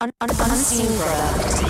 [0.00, 1.60] Un- un- unseen product.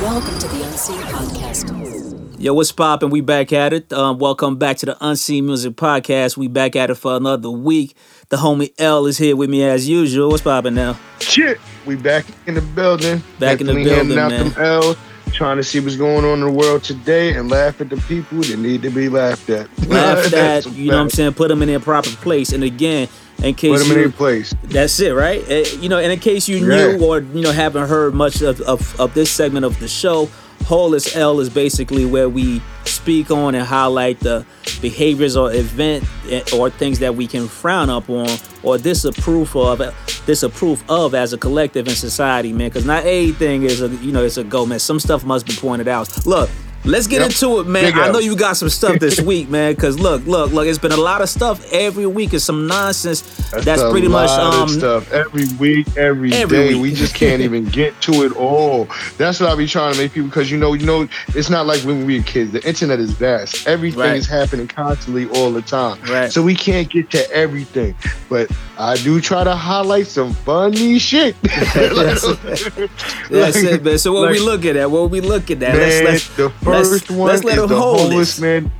[0.00, 2.40] Welcome to the Unseen Podcast.
[2.40, 3.10] Yo, what's poppin'?
[3.10, 3.92] We back at it.
[3.92, 6.36] Um, welcome back to the Unseen Music Podcast.
[6.36, 7.96] We back at it for another week.
[8.28, 10.28] The homie L is here with me as usual.
[10.28, 10.96] What's poppin' now?
[11.18, 13.24] Shit, we back in the building.
[13.40, 14.96] Back in the building, out them L's,
[15.32, 18.38] trying to see what's going on in the world today and laugh at the people
[18.42, 19.66] that need to be laughed at.
[19.88, 21.34] Laugh at, a you know what I'm saying?
[21.34, 22.52] Put them in their proper place.
[22.52, 23.08] And again,
[23.42, 24.54] in case Put them in you, their place.
[24.64, 25.42] That's it, right?
[25.50, 26.92] Uh, you know, and in case you Yeah.
[26.96, 30.28] knew or you know haven't heard much of, of, of this segment of the show,
[30.64, 34.46] Whole L is basically where we speak on and highlight the
[34.80, 38.28] behaviors or event eh, or things that we can frown up on
[38.62, 39.78] or disapprove of
[40.24, 42.68] disapprove of as a collective in society, man.
[42.68, 44.78] Because not everything is a you know it's a go, man.
[44.78, 46.26] Some stuff must be pointed out.
[46.26, 46.48] Look.
[46.84, 47.30] Let's get Yep.
[47.30, 47.84] into it, man.
[47.84, 49.76] Big I know you got some stuff this week, man.
[49.76, 50.66] Cause look, look, look.
[50.66, 52.34] It's been a lot of stuff every week.
[52.34, 53.20] It's some nonsense
[53.52, 56.74] that's, a pretty much um of stuff every week, every every day.
[56.74, 56.82] week.
[56.82, 58.88] We just can't even get to it all.
[59.16, 61.66] That's what I be trying to make people because you know, you know, it's not
[61.66, 62.50] like when we were kids.
[62.52, 63.66] The internet is vast.
[63.68, 64.16] Everything Right.
[64.16, 66.00] is happening constantly all the time.
[66.10, 66.32] Right.
[66.32, 67.94] So we can't get to everything.
[68.28, 71.36] But I do try to highlight some funny shit.
[71.42, 72.22] That's
[73.30, 73.98] That's it, man.
[73.98, 74.90] So what we like- looking at?
[74.90, 75.74] What we looking at?
[75.76, 78.70] Man, let's let's the let's- first one let's let is the homeless man.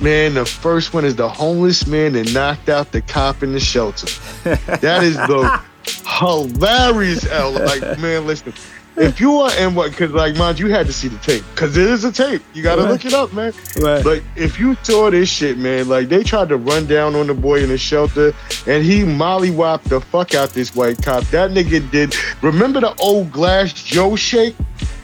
[0.00, 3.60] Man, the first one is the homeless man that knocked out the cop in the
[3.60, 4.06] shelter.
[4.78, 5.60] that is the
[6.06, 7.52] hilarious L.
[7.52, 8.54] Like, man, listen.
[8.96, 11.44] If you are and what, because like, mind you, you had to see the tape,
[11.54, 12.42] because it is a tape.
[12.54, 12.90] You got to Right.
[12.90, 13.52] look it up, man.
[13.80, 14.02] Right.
[14.02, 17.34] But if you saw this shit, man, like they tried to run down on the
[17.34, 18.34] boy in the shelter,
[18.66, 21.22] and he mollywopped the fuck out this white cop.
[21.24, 22.14] That nigga did.
[22.42, 24.56] Remember the old Glass Joe shake?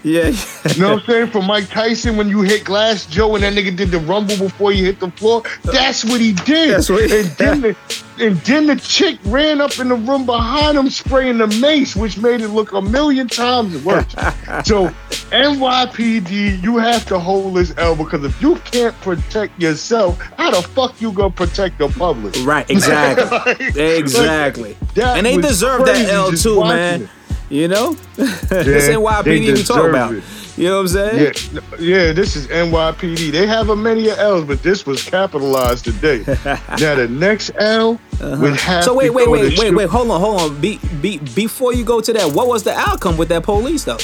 [0.06, 0.28] Yeah,
[0.74, 1.30] You know what I'm saying?
[1.30, 4.70] From Mike Tyson when you hit Glass Joe and that nigga did the rumble before
[4.70, 5.42] you hit the floor.
[5.64, 6.70] That's what he did.
[6.70, 7.76] That's what he- and then the
[8.18, 12.16] and then the chick ran up in the room behind him spraying the mace, which
[12.16, 14.10] made it look a million times worse.
[14.64, 14.88] so
[15.30, 20.62] NYPD, you have to hold this L because if you can't protect yourself, how the
[20.62, 22.34] fuck you gonna protect the public?
[22.44, 22.68] right.
[22.70, 23.26] Exactly.
[23.56, 24.76] Like- exactly.
[24.94, 27.02] that and they deserve that L too, man.
[27.02, 27.08] it.
[27.48, 30.14] You know, this Yeah, NYPD they we talking deserve about.
[30.14, 30.24] it.
[30.56, 31.34] You know what I'm saying?
[31.52, 33.30] Yeah, yeah, this is NYPD.
[33.30, 36.24] They have a many L's, but this was capitalized today.
[36.80, 38.82] now the next L would have Uh-huh.
[38.82, 39.88] So wait, wait, wait, wait, wait.
[39.90, 40.60] Hold on, hold on.
[40.60, 43.98] Be, be, before you go to that, what was the outcome with that police though?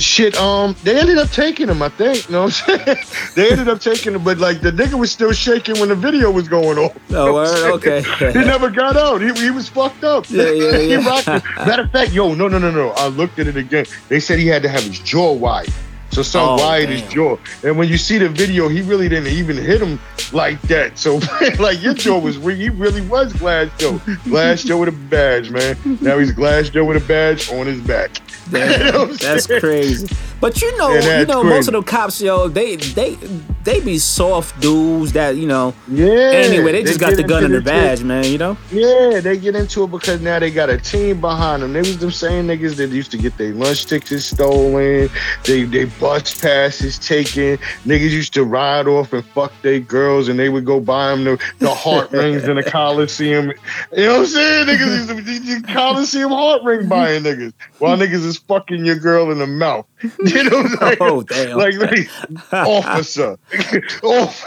[0.00, 1.82] Shit, um, they ended up taking him.
[1.82, 2.26] I think.
[2.26, 2.98] You know what I'm saying?
[3.34, 6.30] they ended up taking him, but like the nigga was still shaking when the video
[6.30, 6.90] was going on.
[7.10, 7.70] Oh, word?
[7.80, 8.02] Okay.
[8.32, 9.20] he never got out.
[9.20, 10.28] He, he was fucked up.
[10.28, 11.40] Yeah, yeah, yeah.
[11.64, 12.90] Matter of fact, yo, no, no, no, no.
[12.90, 13.86] I looked at it again.
[14.08, 15.68] They said he had to have his jaw wide.
[16.10, 17.36] So some Oh, wired his jaw.
[17.62, 19.98] And when you see the video, he really didn't even hit him
[20.32, 20.98] like that.
[20.98, 21.20] So
[21.58, 22.58] like your jaw was weak.
[22.58, 24.00] He really was Glass Joe.
[24.24, 25.76] Glass Joe with a badge, man.
[26.00, 28.10] Now he's Glass Joe with a badge on his back.
[28.50, 29.60] You know That's saying?
[29.60, 30.08] crazy.
[30.40, 33.14] But you know, Yeah, you know, most of the cops, yo, they they
[33.62, 35.72] they be soft dudes that you know.
[35.86, 36.06] Yeah.
[36.34, 38.24] Anyway, they just got the gun and the badge, man.
[38.24, 38.56] You know.
[38.72, 41.72] Yeah, they get into it because now they got a team behind them.
[41.74, 45.08] They was them same niggas that used to get their lunch tickets stolen,
[45.44, 47.58] they they bus passes taken.
[47.84, 51.24] Niggas used to ride off and fuck their girls, and they would go buy them
[51.24, 53.52] the, the heart rings in the Coliseum.
[53.96, 54.66] You know what I'm saying?
[54.66, 59.38] Niggas used to Coliseum heart ring buying niggas, while niggas is fucking your girl in
[59.38, 59.86] the mouth.
[60.24, 61.58] You know, like, Oh, damn.
[61.58, 62.08] like, like
[62.52, 63.36] officer,
[64.02, 64.44] Off-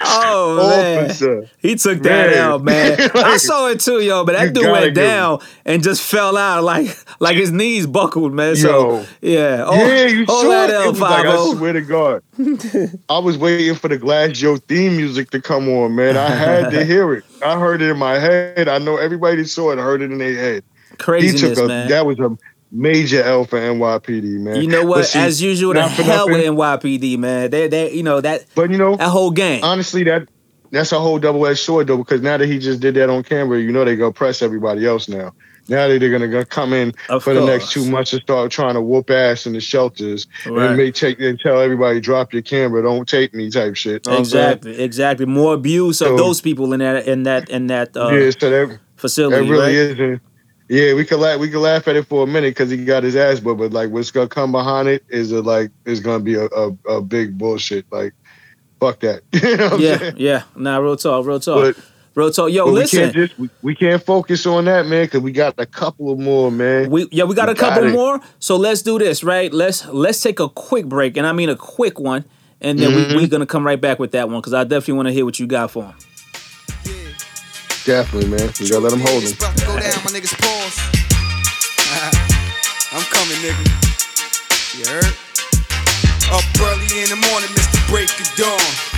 [0.00, 1.48] Oh man, officer.
[1.58, 2.38] he took that Man.
[2.38, 2.98] out, man.
[3.16, 4.24] I saw it too, yo.
[4.24, 8.54] But that dude went down and just fell out like like his knees buckled, man.
[8.56, 8.62] Yo.
[9.02, 10.86] So yeah, oh, yeah, you hold saw that it.
[10.86, 11.30] It was like, oh.
[11.30, 11.56] I oh.
[11.56, 12.22] swear to God.
[13.08, 16.16] I was waiting for the Glass Joe theme music to come on, man.
[16.16, 17.24] I had to hear it.
[17.44, 18.68] I heard it in my head.
[18.68, 20.64] I know everybody saw it heard it in their head.
[20.98, 21.88] Craziness, took a man.
[21.88, 22.36] that was a
[22.70, 24.56] major L for NYPD, man.
[24.56, 25.06] you know what?
[25.06, 27.50] see, As usual, the hell with NYPD, man.
[27.50, 29.62] They they you know that But you know, that whole game.
[29.64, 30.28] honestly, that
[30.70, 33.22] that's a whole double edged sword though, because now that he just did that on
[33.22, 35.32] camera, you know they go press everybody else now.
[35.68, 38.82] Now they're gonna come in Of for the next two months and start trying to
[38.82, 40.68] whoop ass in the shelters Right.
[40.68, 44.04] and may take and tell everybody drop your camera, don't take me type shit.
[44.06, 44.44] Know what I'm saying?
[44.48, 45.26] Exactly, exactly.
[45.26, 48.50] More abuse of So- those people in that in that in that uh, yeah, so
[48.50, 49.74] that, facility, that really right?
[49.74, 50.20] isn't.
[50.68, 51.38] Yeah, we could laugh.
[51.40, 53.72] We could laugh at it for a minute because he got his ass but but
[53.72, 57.00] like what's gonna come behind it is a like is gonna be a, a, a
[57.02, 57.84] big bullshit.
[57.92, 58.14] Like
[58.80, 59.22] fuck that.
[59.32, 60.42] you know Yeah, yeah.
[60.56, 61.84] Nah, real talk, real talk, But,
[62.14, 62.50] real talk.
[62.50, 65.32] Yo, but we listen, can't just we, we can't focus on that man because we
[65.32, 66.90] got a couple of more man.
[66.90, 67.92] we yeah we got a We got couple it.
[67.92, 68.20] more.
[68.38, 69.52] So let's do this, right?
[69.52, 72.24] Let's let's take a quick break, and I mean a quick one,
[72.60, 73.16] and then Mm-hmm.
[73.16, 75.24] we, we're gonna come right back with that one because I definitely want to hear
[75.24, 75.94] what you got for him.
[77.84, 78.50] Definitely, man.
[78.58, 79.38] You gotta let them hold It's him.
[79.66, 80.78] go down, my niggas pause.
[82.94, 83.64] I'm coming, nigga.
[84.78, 85.12] You heard?
[86.32, 87.78] Up early in the morning, Mr.
[87.90, 88.93] Break of Dawn.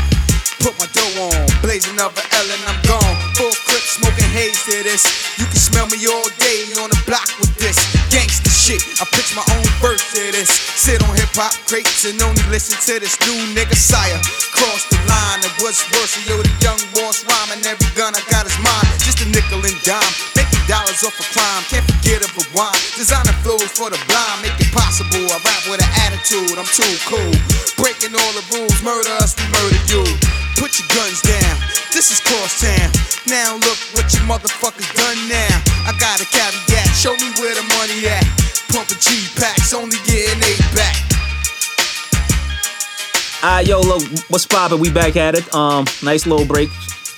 [0.60, 3.14] Put my dough on, blazing up an L and I'm gone.
[3.36, 5.04] Full clip, smoking haze to this.
[5.36, 7.76] You can smell me all day on the block with this
[8.08, 8.80] gangsta shit.
[8.98, 10.48] I pitch my own verse to this.
[10.48, 14.18] Sit on hip hop crates and only listen to this new nigga sire.
[14.56, 17.62] Cross the line and what's worse, yo, the young boss rhyming.
[17.68, 18.88] Every gun I got is mine.
[19.04, 20.12] Just a nickel and dime.
[20.34, 21.62] Making dollars off a crime.
[21.68, 22.80] Can't forget of a wine.
[22.96, 24.40] Designer flows for the blind.
[24.40, 25.20] Make it possible.
[25.30, 26.56] I rap with an attitude.
[26.56, 27.34] I'm too cool.
[27.76, 28.80] Breaking all the rules.
[28.82, 30.45] Murder us, we murder you.
[30.56, 31.56] Put your guns down.
[31.92, 32.90] This is Crosstown.
[33.28, 35.62] Now look what you motherfuckers done now.
[35.84, 36.88] I got a caveat.
[36.96, 38.24] Show me where the money at.
[38.72, 40.96] Pumping G packs, only getting eight back.
[43.42, 44.80] Ah, yo, look, what's poppin'?
[44.80, 45.54] We back at it.
[45.54, 46.70] Um, nice little break.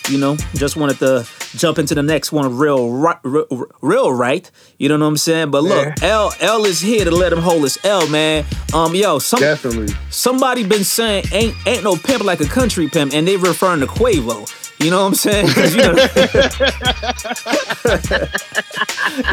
[0.09, 1.27] You know, just wanted to
[1.57, 4.51] jump into the next one real real, real right.
[4.79, 5.51] You know what I'm saying?
[5.51, 8.45] But look, L L is here to let him hold his L, man.
[8.73, 9.93] Um, yo, some Definitely.
[10.11, 13.87] somebody been saying ain't ain't no pimp like a country pimp, and they referring to
[13.87, 14.47] Quavo.
[14.81, 15.47] You know what I'm saying?
[15.49, 15.89] you know,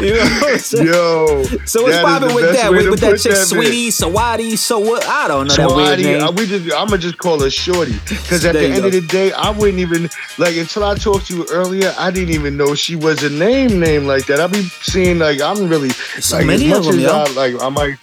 [0.00, 0.86] you know what I'm saying?
[0.86, 1.42] Yo.
[1.64, 2.70] So what's that is poppin' with that?
[2.70, 5.06] With, with that chick, that, sweetie, Sawadi, so what?
[5.06, 6.20] I don't know that weird name.
[6.22, 8.86] uh, we just, I'm gonna just call her Shorty, because at There the end go.
[8.88, 10.08] of the day, I wouldn't even
[10.38, 11.94] like until I talked to you earlier.
[11.96, 14.40] I didn't even know she was a name name like that.
[14.40, 17.10] I be seeing like I'm really so like many of them, yo.
[17.10, 17.98] I like I might.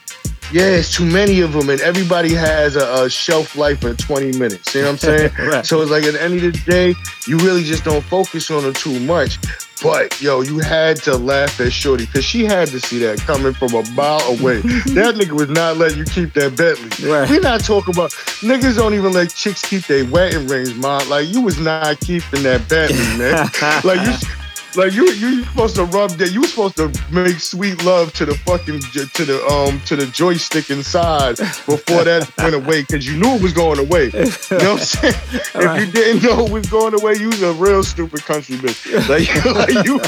[0.53, 4.37] Yeah, it's too many of them, and everybody has a, a shelf life of 20
[4.37, 4.75] minutes.
[4.75, 5.31] You know what I'm saying?
[5.43, 5.65] Right.
[5.65, 6.93] So it's like at the end of the day,
[7.25, 9.39] you really just don't focus on them too much.
[9.81, 13.53] But yo, you had to laugh at Shorty because she had to see that coming
[13.53, 14.61] from a mile away.
[14.61, 17.09] that nigga was not letting you keep that Bentley.
[17.09, 17.27] Right.
[17.27, 18.11] We not talking about
[18.41, 21.09] niggas don't even let chicks keep their wedding rings, man.
[21.09, 23.49] Like you was not keeping that Bentley, man.
[23.83, 24.42] like you.
[24.75, 26.31] Like you, you supposed to rub that.
[26.31, 30.07] You were supposed to make sweet love to the fucking to the um to the
[30.07, 34.05] joystick inside before that went away because you knew it was going away.
[34.05, 35.13] You know what I'm saying?
[35.55, 38.83] if you didn't know it was going away, you was a real stupid country bitch.
[39.07, 39.27] Like,
[39.75, 39.99] like you,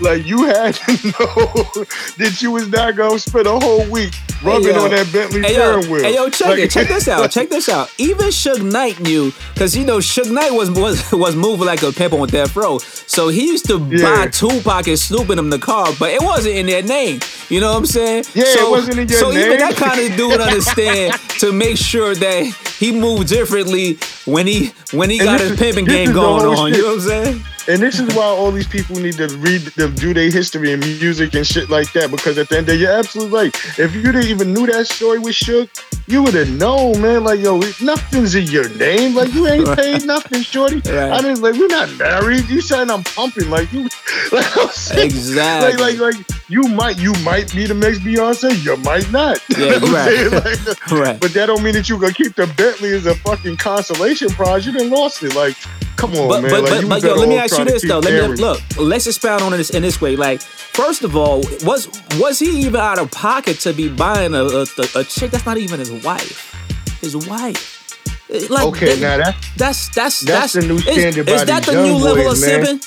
[0.00, 1.84] like you had to know
[2.18, 4.14] that you was not gonna spend a whole week
[4.44, 4.84] rubbing yo.
[4.84, 6.02] on that Bentley Hey yo, steering wheel.
[6.04, 6.70] hey yo, check Like- it.
[6.70, 7.30] Check this out.
[7.30, 7.90] Check this out.
[7.98, 11.90] Even Suge Knight knew, cause you know Suge Knight was was was moving like a
[11.92, 12.78] pimp on death row.
[12.78, 14.26] So he used to buy Yeah.
[14.30, 17.20] Tupac and Snoop in them the car, but it wasn't in their name.
[17.48, 18.24] You know what I'm saying?
[18.34, 19.58] Yeah, it so, wasn't in your so even name.
[19.58, 22.44] that kind of dude understand to make sure that
[22.78, 26.70] he moved differently when he when he And got his is- pimping game going on.
[26.70, 26.76] shit.
[26.78, 27.44] You know what I'm saying?
[27.68, 30.80] And this is why all these people need to read, to do their history and
[30.80, 32.10] music and shit like that.
[32.10, 33.54] Because at the end of the day, you're absolutely right.
[33.78, 35.68] If you didn't even knew that story with Suge,
[36.08, 37.24] you would have known, man.
[37.24, 39.14] Like, yo, nothing's in your name.
[39.14, 40.76] Like, you ain't paid nothing, shorty.
[40.76, 41.12] Right.
[41.12, 41.54] I didn't like.
[41.54, 42.48] We're not married.
[42.48, 43.48] You saying I'm pumping?
[43.50, 43.82] Like you,
[44.32, 45.72] like I'm saying, Exactly.
[45.80, 48.62] Like, like, like you might, you might be the next Beyonce.
[48.64, 49.40] You might not.
[49.56, 50.32] You Yeah, know right.
[50.66, 51.20] Like, Right.
[51.20, 54.66] But that don't mean that you gonna keep the Bentley as a fucking consolation prize.
[54.66, 55.34] You done lost it.
[55.34, 55.56] Like,
[55.96, 56.50] come on, but man.
[56.50, 57.98] but like, but, but yo, let me ask you this though.
[58.00, 58.60] Let me look.
[58.78, 60.16] Let's expound on this in this way.
[60.16, 64.44] Like, first of all, was was he even out of pocket to be buying a
[64.44, 64.66] a,
[64.96, 66.98] a chick that's not even his wife?
[67.00, 67.78] His wife.
[68.48, 71.82] Like, Okay, that- now that that's that's that's the new standard Is, by that the
[71.82, 72.64] new level boys, of man.
[72.78, 72.80] sipping?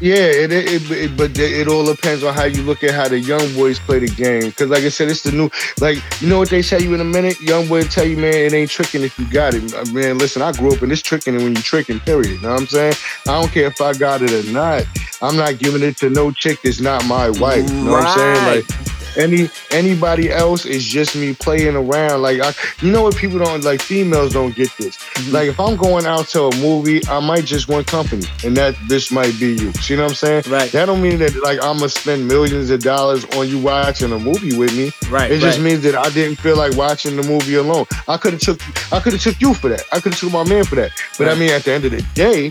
[0.00, 3.18] Yeah, it, it, it, but it all depends on how you look at how the
[3.18, 4.52] young boys play the game.
[4.52, 7.00] Cause like I said, it's the new like you know what they tell you in
[7.00, 7.40] a minute.
[7.40, 9.72] Young boy tell you, man, it ain't tricking if you got it.
[9.72, 12.00] Uh, Man, listen, I grew up in this tricking and when you tricking.
[12.00, 12.32] Period.
[12.32, 12.94] You know what I'm saying?
[13.28, 14.84] I don't care if I got it or not.
[15.22, 17.68] I'm not giving it to no chick that's not my wife.
[17.70, 18.56] You know what I'm saying?
[18.56, 22.22] Like any anybody else is just me playing around.
[22.22, 23.80] Like I, you know what people don't like.
[23.80, 24.96] Females don't get this.
[24.96, 25.32] Mm-hmm.
[25.32, 28.74] Like if I'm going out to a movie, I might just want company, and that
[28.88, 29.72] bitch might be you.
[29.74, 30.44] See what I'm saying?
[30.48, 30.70] Right.
[30.72, 34.18] That don't mean that like I'm gonna spend millions of dollars on you watching a
[34.18, 34.92] movie with me.
[35.10, 35.30] Right.
[35.30, 35.64] It just right.
[35.64, 37.86] means that I didn't feel like watching the movie alone.
[38.08, 38.60] I could have took
[38.92, 39.82] I could have took you for that.
[39.92, 40.92] I could have took my man for that.
[41.18, 42.50] But I mean, at the end of the day.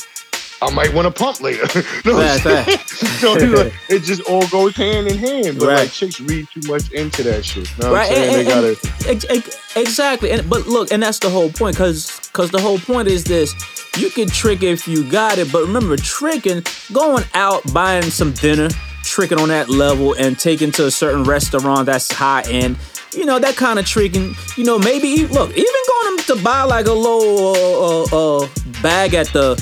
[0.64, 1.66] I might want to pump later.
[2.06, 2.78] no, know what I'm Fact, saying?
[2.78, 3.20] fact.
[3.20, 5.60] so like, it just all goes hand in hand.
[5.60, 5.80] But Right.
[5.80, 7.70] like chicks read too much into that shit.
[7.78, 11.20] You know right and- they and- gotta ex- ex- exactly and but look and that's
[11.20, 13.54] the whole point because because the whole point is this
[13.98, 18.70] you can trick if you got it but remember tricking going out buying some dinner
[19.04, 22.76] tricking on that level and taking to a certain restaurant that's high end
[23.14, 26.86] you know that kind of tricking you know maybe look even going to buy like
[26.88, 28.48] a little uh, uh, uh,
[28.82, 29.62] bag at the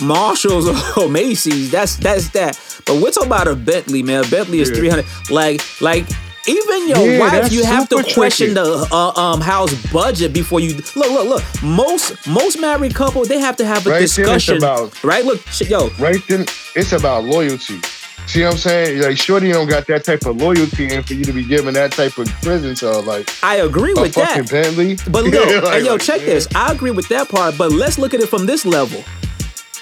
[0.00, 2.58] Marshalls or Macy's, that's that's that.
[2.86, 4.24] But we're talking about a Bentley, man.
[4.24, 4.76] A Bentley is Yeah.
[4.76, 5.06] three hundred.
[5.30, 6.06] Like, like
[6.48, 8.54] Even your Yeah, wife, you have to question tricky.
[8.54, 10.96] the uh, um house budget before you look.
[10.96, 11.42] Look, look.
[11.62, 15.24] Most most married couple they have to have a Right discussion, about- right?
[15.24, 17.78] Look, sh- yo, Right then, it's about loyalty.
[18.26, 19.02] See what I'm saying?
[19.02, 21.90] Like, Shorty don't got that type of loyalty, and for you to be giving that
[21.92, 24.50] type of prison to like I agree with fucking that.
[24.50, 24.96] Bentley.
[25.10, 26.26] But look, like- hey, yo, check yeah.
[26.34, 26.48] this.
[26.56, 29.04] I agree with that part, but let's look at it from this level.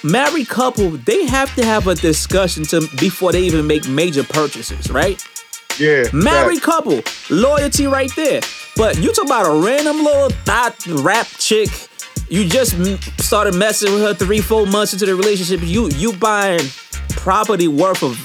[0.02, 4.90] Married couple, they have to have a discussion to before they even make major purchases,
[4.90, 5.22] right?
[5.78, 8.40] Yeah, Married couple, loyalty right there.
[8.76, 11.68] But you talk about a random little thought rap chick.
[12.28, 12.76] You just
[13.22, 15.60] started messing with her three, four months into the relationship.
[15.66, 16.60] You you buying
[17.10, 18.16] property worth of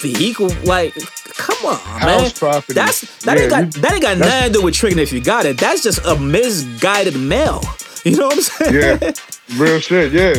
[0.00, 0.94] vehicle like.
[1.36, 2.20] Come on, man.
[2.20, 2.74] House property.
[2.74, 5.12] That's that ain't Yeah, got you- that ain't got nothing to do with tricking if
[5.12, 5.58] you got it.
[5.58, 7.62] That's just a misguided male.
[8.04, 8.74] You know what I'm saying?
[9.00, 9.12] Yeah,
[9.56, 10.12] real shit.
[10.12, 10.34] Yeah,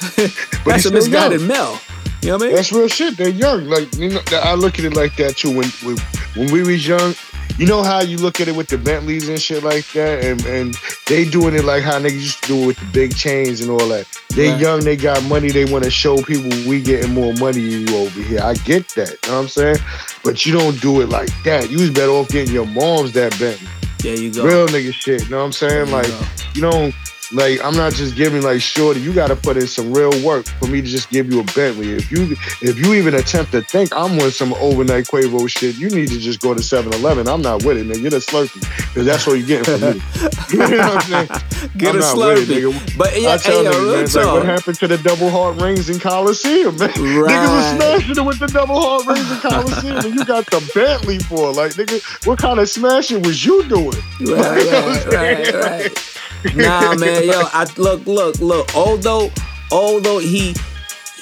[0.64, 1.48] That's a misguided young.
[1.48, 1.78] mail.
[2.22, 2.54] You know what I mean?
[2.56, 3.16] That's real shit.
[3.16, 3.66] They're young.
[3.66, 5.50] Like you know, I look at it like that too.
[5.56, 5.96] When when,
[6.36, 7.14] when we was young,
[7.56, 10.44] you know how you look at it with the Bentleys and shit like that, and
[10.44, 10.76] and
[11.06, 13.70] they doing it like how niggas used to do it with the big chains and
[13.70, 14.06] all that.
[14.36, 14.60] They Right.
[14.60, 15.50] young, they got money.
[15.50, 18.40] They want to show people we getting more money than you over here.
[18.42, 19.16] I get that.
[19.24, 19.76] You know what I'm saying?
[20.22, 21.70] But you don't do it like that.
[21.70, 23.66] You was better off getting your mom's that Bentley.
[24.02, 24.44] there you go.
[24.44, 25.24] Real nigga shit.
[25.24, 25.86] You know what I'm saying?
[25.86, 26.20] There you Like go.
[26.54, 26.94] you don't
[27.32, 29.00] like I'm not just giving like shorty.
[29.00, 31.44] You got to put in some real work for me to just give you a
[31.44, 31.92] Bentley.
[31.92, 32.32] If you
[32.62, 36.18] if you even attempt to think I'm with some overnight Quavo shit, you need to
[36.18, 37.28] just go to 7-Eleven.
[37.28, 38.02] I'm not with it, nigga.
[38.02, 40.02] Get a Slurpee because that's what you're getting from me.
[40.50, 41.28] you know what I'm saying?
[41.76, 42.72] Get I'm a not with it, Slurpee.
[42.72, 42.98] nigga.
[42.98, 45.60] But yeah, I tell hey, niggas, real man, like, what happened to the double heart
[45.60, 46.88] rings in Coliseum, man?
[47.26, 47.48] Niggas Right.
[47.48, 51.18] was smashing it with the double heart rings in Coliseum, and you got the Bentley
[51.20, 52.00] for like, nigga.
[52.26, 53.92] What kind of smashing was you doing?
[54.20, 56.09] Right, right, right, right.
[56.54, 58.74] Nah, man, yo, I look, look, look.
[58.74, 59.30] Although,
[59.70, 60.54] although he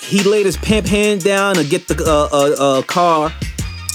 [0.00, 3.32] he laid his pimp hand down to get the uh, uh, uh, car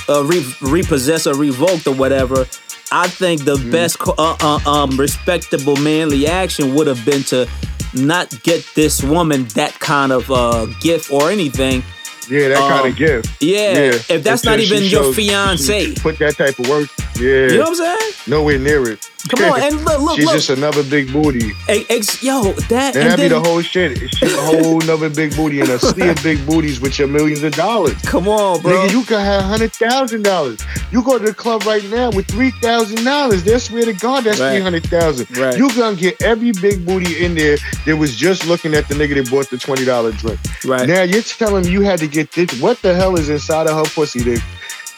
[0.09, 2.45] uh, re- repossessed or revoked or whatever.
[2.91, 7.49] I think the best, uh, uh, um, respectable manly action would have been to
[7.95, 11.83] not get this woman that kind of uh, gift or anything.
[12.29, 13.29] Yeah, that kind Um, of gift.
[13.41, 15.93] Yeah, if that's not even your fiance.
[15.95, 16.89] Put that type of work.
[17.19, 17.23] Yeah.
[17.23, 18.13] You know what I'm saying?
[18.27, 19.09] Nowhere near it.
[19.29, 20.35] Come on, and look, look, She's look.
[20.35, 21.53] just another big booty.
[21.65, 23.97] Hey, ex- yo, that And and that be then, the whole shit.
[24.15, 27.41] She's a whole nother big booty and a sea of big booties with your millions
[27.41, 27.95] of dollars.
[28.01, 28.73] come on, bro.
[28.73, 30.59] Nigga, you could have hundred thousand dollars.
[30.91, 33.43] You go to the club right now with three thousand dollars.
[33.45, 34.55] They swear to God, that's Right.
[34.55, 35.37] three hundred thousand.
[35.37, 35.57] Right.
[35.57, 39.15] You gonna get every big booty in there that was just looking at the nigga
[39.23, 40.39] that bought the twenty dollar drink.
[40.65, 40.85] Right.
[40.85, 42.61] Now you're telling me you had to get this.
[42.61, 44.43] What the hell is inside of her pussy that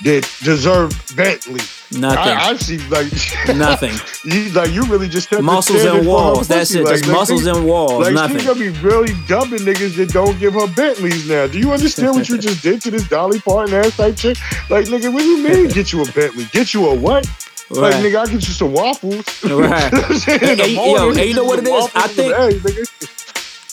[0.04, 1.62] that deserved Bentley?
[1.92, 2.18] Nothing.
[2.18, 3.08] I, I see like
[3.56, 3.94] Nothing.
[4.30, 6.48] You like you really just muscles and walls.
[6.48, 6.84] That's it.
[6.84, 8.06] Like, Just like, muscles she- and walls.
[8.06, 8.38] Like Nothing.
[8.40, 11.48] she's gonna be really dumping niggas that don't give her Bentleys now.
[11.48, 14.38] Do you understand what you just did to this Dolly Parton ass type chick?
[14.70, 16.46] Like nigga, what do you mean get you a Bentley?
[16.52, 17.26] Get you a what?
[17.70, 18.04] Like Right.
[18.04, 19.26] nigga, I get you some waffles.
[19.44, 19.44] Right.
[19.44, 20.40] You know what I'm saying?
[20.58, 21.90] Hey, yo, morning, hey, you know what it is?
[21.96, 22.34] I think-
[22.66, 23.15] eggs.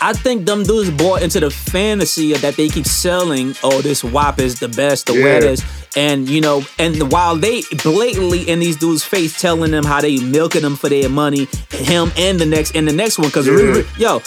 [0.05, 3.55] I think them dudes bought into the fantasy that they keep selling.
[3.63, 5.25] Oh, this WAP is the best, the Yeah.
[5.25, 5.65] wettest,
[5.97, 10.17] and you know, and while they blatantly in these dudes' face telling them how they
[10.19, 13.83] milking them for their money, him and the next and the next one, because Yeah.
[13.97, 14.23] yo.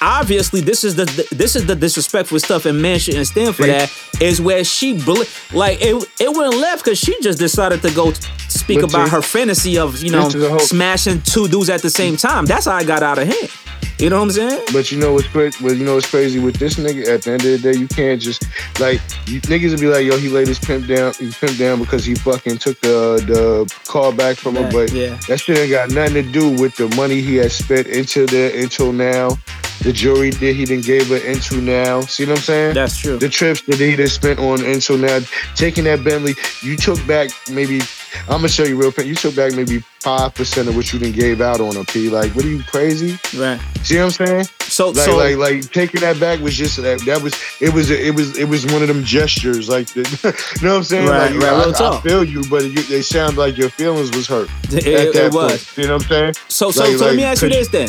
[0.00, 3.90] Obviously, this is the this is the disrespectful stuff, and man shouldn't stand for that.
[4.20, 5.22] Is where she bl-
[5.52, 8.12] like it it went left because she just decided to go
[8.48, 11.82] speak about her fantasy of you know this is a whole- smashing two dudes at
[11.82, 12.44] the same time.
[12.46, 13.50] That's how I got out of hand.
[13.98, 14.60] You know what I'm saying?
[14.72, 15.64] But you know what's crazy?
[15.64, 17.06] Well, you know what's crazy with this nigga?
[17.06, 18.42] At the end of the day, you can't just
[18.80, 21.12] like you, niggas will be like, "Yo, he laid his pimp down.
[21.14, 24.92] He pimp down because he fucking took the the car back from her." Yeah, But
[24.92, 25.18] yeah.
[25.28, 28.60] that shit ain't got nothing to do with the money he has spent into the
[28.60, 29.38] until now.
[29.84, 32.00] The jury that he didn't gave her into now.
[32.00, 32.74] See what I'm saying?
[32.74, 33.18] That's true.
[33.18, 35.20] the trips that he done spent on into now,
[35.54, 37.80] taking that Bentley, you took back maybe.
[38.22, 39.06] I'm gonna show you real quick.
[39.06, 42.08] You took back maybe five percent of what you didn't gave out on a P.
[42.08, 43.18] Like, what are you crazy?
[43.36, 43.60] Right.
[43.82, 44.44] See what I'm saying?
[44.60, 47.00] So Like, so like, like taking that back was just that.
[47.06, 47.74] That was it.
[47.74, 50.00] Was it was it was one of them gestures, like the,
[50.60, 51.08] you know what I'm saying?
[51.08, 52.02] Right, like, right, I, real I talk.
[52.02, 54.48] feel you, but you, they sound like your feelings was hurt.
[54.70, 55.50] It- it was.
[55.64, 55.76] point.
[55.78, 56.34] You know what I'm saying?
[56.48, 57.88] so so, Like- so let me ask you this then.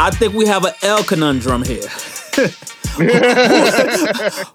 [0.00, 1.88] I think we have an L conundrum here.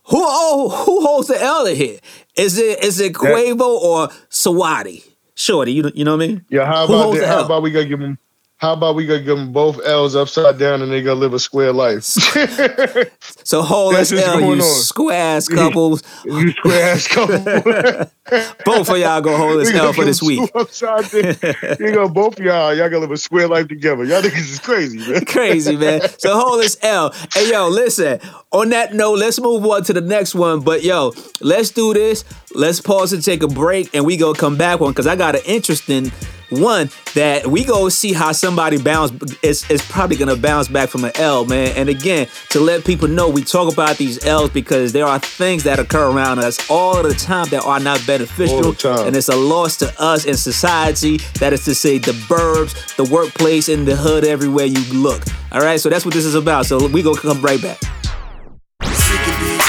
[0.03, 1.99] who oh, who holds the L here?
[2.35, 5.05] Is it is it Quavo or Sawadi?
[5.35, 6.45] Shorty, you know, you know what I mean?
[6.49, 7.27] Yeah, how Who about holds that?
[7.27, 8.17] the How about we gotta give him?
[8.59, 11.39] How about we gonna give them both L's upside down and they gonna live a
[11.39, 12.03] square life?
[13.43, 14.61] So whole That's as what's L, you on.
[14.61, 16.03] square ass couples.
[16.23, 17.39] you square ass couple.
[18.63, 20.51] Both of y'all go hold as L for this week.
[20.53, 21.35] two upside down.
[21.79, 24.03] you know, both of y'all, y'all gonna live a square life together.
[24.03, 25.25] Y'all niggas is crazy, man.
[25.25, 26.01] Crazy, man.
[26.19, 27.11] So hold this L.
[27.33, 28.19] Hey, yo, listen.
[28.51, 30.59] On that note, let's move on to the next one.
[30.59, 32.23] But yo, let's do this.
[32.53, 35.33] Let's pause and take a break, and we go come back one because I got
[35.33, 36.11] an interesting
[36.49, 39.11] one that we go see how somebody bounce
[39.43, 41.73] is is probably gonna bounce back from an L, man.
[41.75, 45.63] And again, to let people know, we talk about these L's because there are things
[45.63, 49.07] that occur around us all the time that are not beneficial, All the time.
[49.07, 51.17] and it's a loss to us in society.
[51.39, 55.23] That is to say, the burbs, the workplace, in the hood, everywhere you look.
[55.51, 56.65] All right, so that's what this is about.
[56.65, 57.79] So we go come right back.
[58.81, 59.59] We can be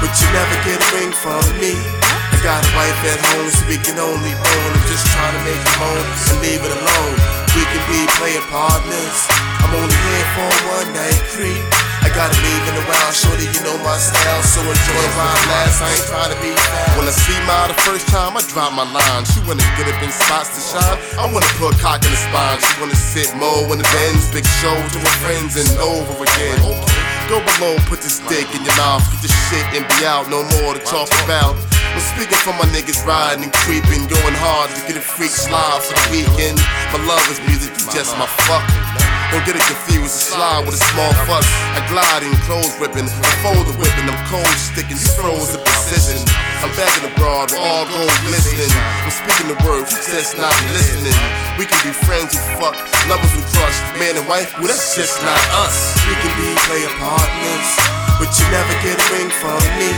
[0.00, 2.07] but you never get a ring from me.
[2.38, 3.50] Got a wife at home,
[3.82, 4.72] can only bone.
[4.72, 7.16] I'm just trying to make it home and leave it alone.
[7.50, 9.18] We can be player partners.
[9.58, 11.60] I'm only here for one night creep.
[12.06, 15.82] I gotta leave in a while, shorty, you know my style, so enjoy while last.
[15.82, 16.94] I ain't trying to be fast.
[16.94, 19.24] When I see my the first time, I drop my line.
[19.26, 20.98] She wanna get up in spots to shine.
[21.18, 22.58] I wanna put cock in the spine.
[22.62, 26.97] She wanna sit more in the Benz, big show to her friends and over again.
[27.28, 30.42] Go below, put this dick in your mouth, get this shit and be out, no
[30.64, 31.54] more to talk about.
[31.76, 35.82] I'm speaking for my niggas riding and creeping, going hard to get a freak slide
[35.82, 36.56] for the weekend.
[36.88, 38.87] My love is music, just my fucking.
[39.28, 41.44] Don't get it confused, a slide with a small fuss.
[41.76, 45.60] I glide in clothes ripping, I fold the whipping, I'm cold sticking, you froze the
[45.60, 46.24] precision.
[46.64, 48.72] I'm back in abroad, we're all gold glistening.
[49.04, 51.12] I'm speaking the word, just not listening.
[51.60, 52.72] We can be friends who fuck,
[53.04, 55.76] lovers who crush, man and wife, well that's just not us.
[56.08, 59.90] We can be player partners, but you never get a ring from me.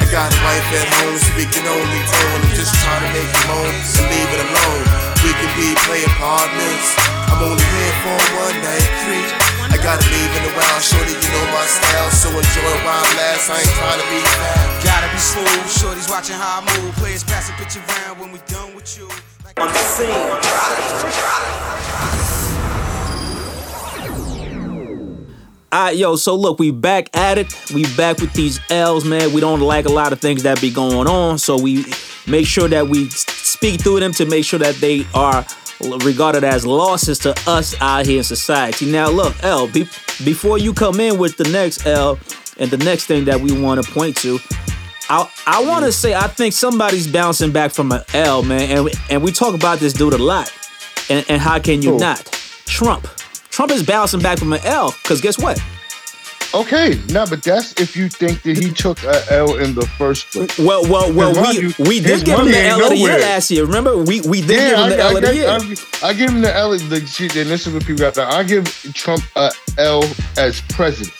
[0.00, 2.40] I got a wife at home, so we can only tone.
[2.48, 4.84] I'm just trying to make you moan and leave it alone.
[5.20, 6.86] We can be player partners.
[7.28, 9.28] I'm only here for one night creep.
[9.68, 12.10] I gotta leave in a while, shorty, you know my style.
[12.10, 14.80] So enjoy while I last, I ain't trying to be fast.
[14.80, 16.96] Gotta be smooth, shorty's watching how I move.
[16.96, 19.12] Players pass a pitch around when we done with you.
[19.44, 21.77] Like On the scene.
[25.70, 27.54] All right, yo, so look, we back at it.
[27.74, 29.34] We back with these L's, man.
[29.34, 31.84] We don't like a lot of things that be going on, so we
[32.26, 35.44] make sure that we speak through them to make sure that they are
[36.02, 38.90] regarded as losses to us out here in society.
[38.90, 39.82] Now, look, L, be,
[40.24, 42.18] before you come in with the next L
[42.56, 44.38] and the next thing that we want to point to,
[45.10, 48.84] I I want to say I think somebody's bouncing back from an L, man, and
[48.86, 50.50] we, and we talk about this dude a lot.
[51.10, 52.24] And, and how can you not?
[52.64, 53.06] Trump.
[53.58, 55.60] Trump is bouncing back from an L because guess what?
[56.54, 60.30] Okay, no, but that's if you think that he took an L in the first
[60.30, 60.56] place.
[60.60, 63.50] Well, well, well, we money- we did give him the L of the year last
[63.50, 63.64] year.
[63.64, 65.48] Remember, we we did Yeah, give him the I, L I, of the year.
[65.48, 66.70] I, I give him the L.
[66.70, 68.16] The and this is what people got.
[68.16, 70.04] I give Trump a L
[70.36, 71.12] as president,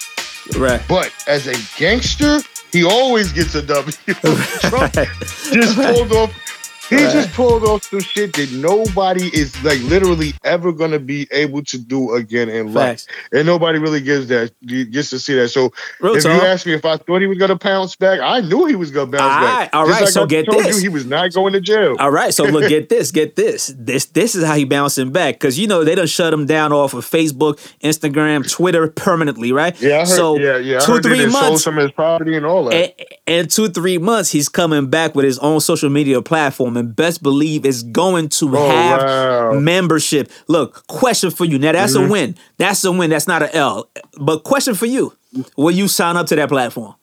[0.57, 0.81] right.
[0.89, 2.39] but as a gangster,
[2.71, 3.93] he always gets a W.
[4.61, 6.48] Trump just pulled off.
[6.89, 11.63] He just pulled off some shit that nobody is like literally ever gonna be able
[11.65, 13.07] to do again in life, Facts.
[13.33, 15.49] and nobody really gives that gets to see that.
[15.49, 16.41] So Real if talk.
[16.43, 18.91] you ask me if I thought he was gonna bounce back, I knew he was
[18.91, 19.59] gonna bounce All back.
[19.59, 20.77] right, all right, like so I get told this.
[20.77, 21.97] you, he was not going to jail.
[21.99, 23.73] All right, so look, get this, get this.
[23.77, 26.73] This this is how he bouncing back because you know they done shut him down
[26.73, 29.79] off of Facebook, Instagram, Twitter permanently, right?
[29.81, 30.79] Yeah, I heard, so yeah, yeah.
[30.79, 31.65] I two three they sold months.
[31.65, 32.75] some of his property and all that.
[32.75, 32.93] And,
[33.27, 37.23] and two three months, he's coming back with his own social media platform, and best
[37.23, 39.53] believe it's going to Oh, have wow.
[39.61, 40.31] membership.
[40.49, 41.59] Look, question for you.
[41.59, 42.09] Now that's Mm-hmm.
[42.09, 42.35] a win.
[42.57, 43.11] That's a win.
[43.11, 43.91] That's not an L.
[44.19, 45.13] But question for you:
[45.57, 46.95] Will you sign up to that platform?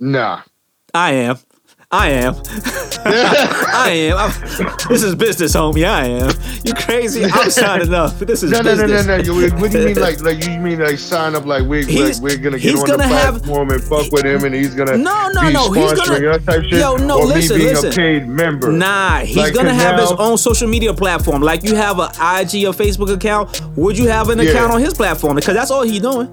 [0.00, 0.42] nah.
[0.94, 1.38] I am.
[1.90, 2.34] I am.
[3.06, 4.18] I am.
[4.18, 5.88] I'm- this is business, homie.
[5.88, 6.34] I am.
[6.62, 7.24] You crazy?
[7.24, 8.18] I'm signing up.
[8.18, 9.06] This is No, no, no, business.
[9.06, 9.22] no, no.
[9.22, 12.20] You- What do you mean, like, like you mean like sign up, like we're like,
[12.20, 14.98] we're gonna get on gonna the have- platform and fuck with him, and he's gonna
[14.98, 17.90] No, no, no, he's gonna- type shit, Yo, no, or listen, me being listen.
[17.90, 18.70] a paid member.
[18.70, 21.40] Nah, he's Like, gonna have his own social media platform.
[21.40, 23.62] Like you have an IG or Facebook account.
[23.76, 24.50] Would you have an Yeah.
[24.50, 25.36] account on his platform?
[25.36, 26.28] Because that's all he's doing.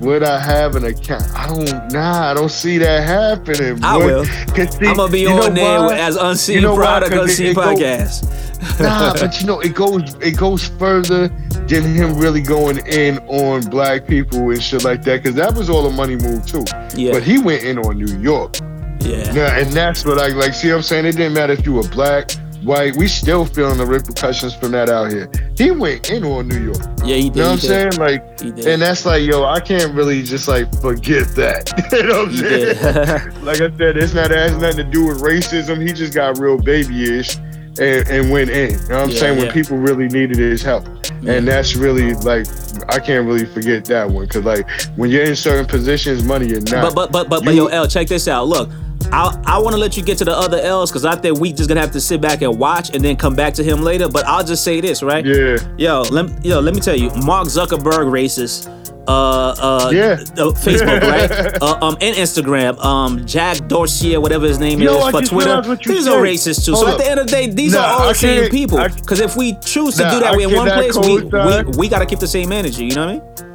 [0.00, 1.24] Would I have an account?
[1.34, 1.92] I don't.
[1.92, 3.82] Nah, I don't see that happening.
[3.82, 4.24] I will.
[4.24, 5.98] see, I'm gonna be on there why?
[5.98, 8.34] as unseen You know product, it- unseen it podcast.
[8.80, 11.28] nah, but you know, it goes it goes further
[11.68, 15.22] than him really going in on black people and shit like that.
[15.22, 16.64] Because that was all a money move too.
[16.96, 17.12] Yeah.
[17.12, 18.56] But he went in on New York.
[19.00, 19.32] yeah.
[19.32, 20.54] Yeah, and that's what I like.
[20.54, 21.06] See what I'm saying?
[21.06, 22.30] It didn't matter if you were black,
[22.62, 22.96] white.
[22.96, 25.30] We still feeling the repercussions from that out here.
[25.56, 26.78] He went in on New York.
[27.04, 27.36] Yeah, he did.
[27.36, 27.96] You know what I'm saying?
[27.96, 31.72] Like, and that's like, yo, I can't really just like forget that.
[31.92, 33.44] you know what I'm He saying?
[33.44, 35.80] like I said, it's not it has nothing to do with racism.
[35.86, 37.36] He just got real babyish.
[37.80, 38.70] and, and went in.
[38.70, 39.38] You know what I'm Yeah, saying?
[39.38, 39.52] When yeah.
[39.52, 40.84] people really needed his help.
[41.26, 42.46] And that's really like
[42.88, 46.60] I can't really forget that one because like when you're in certain positions, money you're
[46.60, 46.94] not.
[46.94, 48.46] But but but but, but yo, L, check this out.
[48.46, 48.70] Look,
[49.12, 51.52] I I want to let you get to the other L's because I think we
[51.52, 54.08] just gonna have to sit back and watch and then come back to him later.
[54.08, 55.24] But I'll just say this, right?
[55.24, 55.56] yeah.
[55.76, 58.74] Yo, let me, yo, let me tell you, Mark Zuckerberg racist.
[59.08, 60.12] Uh, uh, Yeah.
[60.36, 61.30] uh, Facebook, right?
[61.62, 62.78] Uh, um, and Instagram.
[62.84, 65.46] Um, Jack Dorsey, or whatever his name Yo, is I for Twitter.
[65.48, 66.72] realized what you These are racist too.
[66.74, 68.50] Hold so at the end of the day, these Nah, are all I the same
[68.50, 68.78] people.
[68.78, 72.04] Because if we choose to Nah, do that in one place, we, we we gotta
[72.04, 72.84] keep the same energy.
[72.84, 73.47] You know what I mean?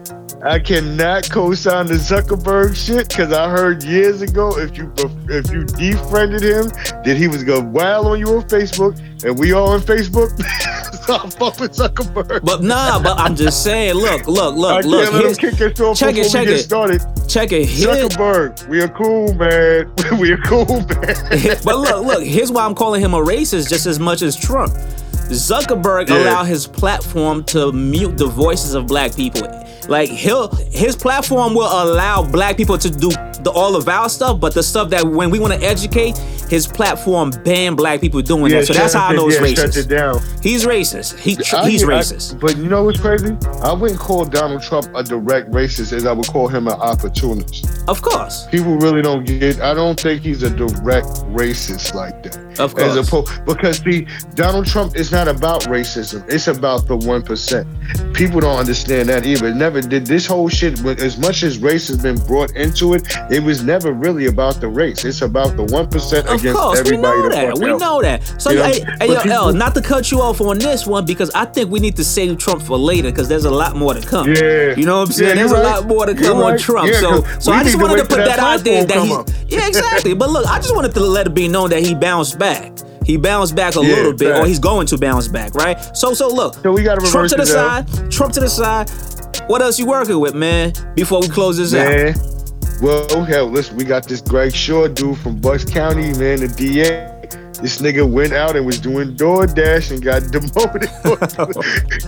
[0.45, 4.91] I cannot co-sign the Zuckerberg shit because I heard years ago if you
[5.29, 6.67] if you defriended him,
[7.05, 10.37] that he was gonna wild on you on Facebook, and we all on Facebook.
[11.05, 12.43] so I fuck with Zuckerberg.
[12.43, 13.95] But nah, but I'm just saying.
[13.95, 15.13] Look, look, look, look.
[15.13, 16.59] let kick off check it, check it.
[16.59, 16.99] started.
[17.29, 17.69] check it.
[17.69, 19.89] Zuckerberg, we are cool, man.
[20.19, 20.87] we are cool, man.
[21.63, 22.23] but look, look.
[22.23, 24.73] Here's why I'm calling him a racist just as much as Trump.
[25.33, 26.17] Zuckerberg Yeah.
[26.17, 29.47] allowed his platform to mute the voices of black people.
[29.89, 33.09] Like he'll his platform will allow black people to do
[33.43, 36.17] the all of our stuff, but the stuff that when we want to educate,
[36.49, 38.65] his platform ban black people doing that.
[38.65, 39.77] So that's how I know it's yeah, Shut racist.
[39.77, 40.21] it down.
[40.41, 41.17] He's racist.
[41.19, 42.39] He I- he's I- racist.
[42.39, 43.35] but you know what's crazy?
[43.61, 47.67] I wouldn't call Donald Trump a direct racist as I would call him an opportunist.
[47.89, 48.47] of course.
[48.51, 49.59] People really don't get.
[49.59, 52.37] I don't think he's a direct racist like that.
[52.59, 53.07] Of As course.
[53.07, 56.23] opposed, because see, Donald Trump is not about racism.
[56.29, 57.67] It's about the one percent.
[58.13, 59.47] People don't understand that either.
[59.47, 60.83] It never did this whole shit.
[60.85, 64.67] As much as race has been brought into it, it was never really about the
[64.67, 65.03] race.
[65.05, 67.57] It's about the one percent Of against course, we know that.
[67.57, 67.81] We else.
[67.81, 68.41] know that.
[68.41, 71.05] So, You know, hey, hey, yo, L, not to cut you off on this one
[71.05, 73.93] because I think we need to save Trump for later because there's a lot more
[73.93, 74.27] to come.
[74.33, 74.75] Yeah.
[74.75, 75.29] you know what I'm saying.
[75.29, 76.59] Yeah, there's you're a lot more to You're come on right.
[76.59, 76.89] Trump.
[76.91, 79.01] Yeah, so, so I just to wanted to put that, that out there that
[79.47, 80.13] he, yeah, exactly.
[80.13, 82.42] But look, I just wanted to let it be known that he bounced back.
[83.05, 85.77] He bounced back a Yeah, little bit, or he's going to bounce back, right?
[85.95, 88.89] So, so look, So we gotta Trump to the side, Trump to the side.
[89.49, 90.73] What else you working with, man?
[90.95, 91.89] Before we close this out.
[91.89, 92.15] Man.
[92.81, 97.12] Well, hell, listen, we got this Greg Shaw dude from Bucks County, man, the DA.
[97.61, 100.89] This nigga went out and was doing DoorDash and got demoted.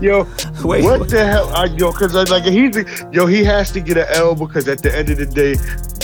[0.01, 0.23] yo,
[0.67, 1.10] Wait, what what?
[1.10, 1.49] the hell?
[1.55, 2.75] I, yo, because like he's
[3.12, 5.55] yo, he has to get an L because at the end of the day,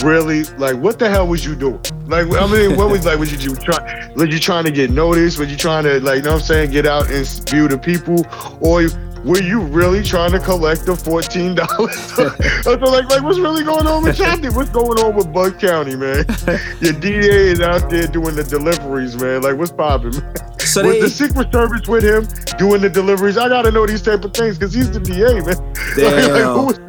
[0.04, 1.82] really, like, what the hell was you doing?
[2.08, 4.14] Like, I mean, what was like, was you, you trying?
[4.16, 5.40] Was you trying to get noticed?
[5.40, 7.78] Was you trying to like, you know what I'm saying, get out and view the
[7.78, 8.26] people,
[8.60, 8.84] or
[9.24, 11.96] were you really trying to collect the fourteen dollars?
[12.14, 14.50] so like, like, what's really going on with County?
[14.50, 16.26] What's going on with Bucks County, man?
[16.82, 19.42] Your DA is out there doing the deliveries, man.
[19.42, 20.12] Like, what's popping?
[20.12, 20.36] man?
[20.60, 23.38] So was they, the Secret Service with him doing the deliveries?
[23.38, 25.44] I gotta know these type of things because he's the DA, man.
[25.44, 26.54] Like, like, Damn.
[26.56, 26.80] who, was,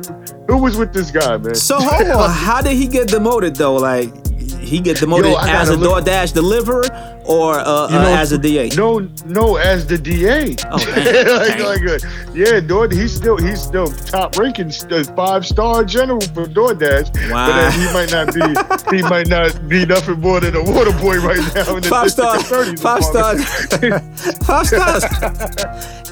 [0.49, 1.55] who was with this guy, man?
[1.55, 3.75] So hold on, how did he get demoted though?
[3.75, 4.11] Like
[4.59, 8.33] he get demoted Yo, as a look- DoorDash deliverer or uh, You uh, know, as
[8.33, 8.69] a DA?
[8.77, 10.57] No, no, as the DA.
[10.71, 14.71] Oh, like, like, uh, yeah, Door, he's still he's still top ranking,
[15.17, 17.31] five star general for DoorDash.
[17.31, 17.47] Wow.
[17.47, 20.93] But uh, he might not be he might not be nothing more than a water
[20.99, 22.49] boy right now in the Five stars,
[22.81, 23.45] five stars,
[24.47, 25.05] five stars.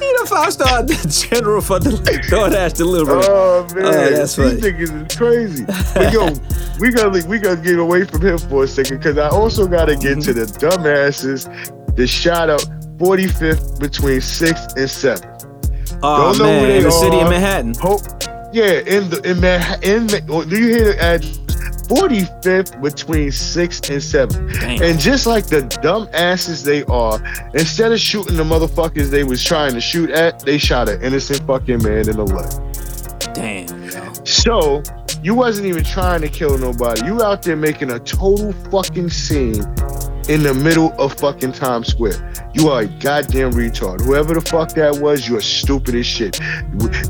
[0.01, 1.91] He the five star general for the
[2.29, 3.21] DoorDash delivery.
[3.23, 4.61] Oh man, Oh, that's these funny.
[4.61, 5.65] niggas is crazy.
[5.65, 6.29] But yo,
[6.79, 9.95] we gotta we gotta get away from him for a second because I also gotta
[9.95, 10.45] get to the
[11.11, 12.61] dumbasses that shot up
[12.97, 15.45] 45th between sixth and seventh.
[16.03, 17.29] oh don't man, they in the city of.
[17.29, 17.73] Manhattan.
[17.75, 18.01] Hope,
[18.53, 20.09] yeah, in the in Manhattan.
[20.29, 21.37] Oh, do you hear the address?
[21.91, 24.61] 45th between 6th and 7th.
[24.61, 24.81] Damn.
[24.81, 27.21] And just like the dumb asses they are,
[27.53, 31.45] instead of shooting the motherfuckers they was trying to shoot at, they shot an innocent
[31.45, 33.33] fucking man in the leg.
[33.33, 34.13] Damn, yo.
[34.23, 34.83] So
[35.21, 37.05] you wasn't even trying to kill nobody.
[37.05, 39.61] You out there making a total fucking scene
[40.31, 42.33] in the middle of fucking Times Square.
[42.53, 43.99] You are a goddamn retard.
[44.01, 46.39] Whoever the fuck that was, you are stupid as shit.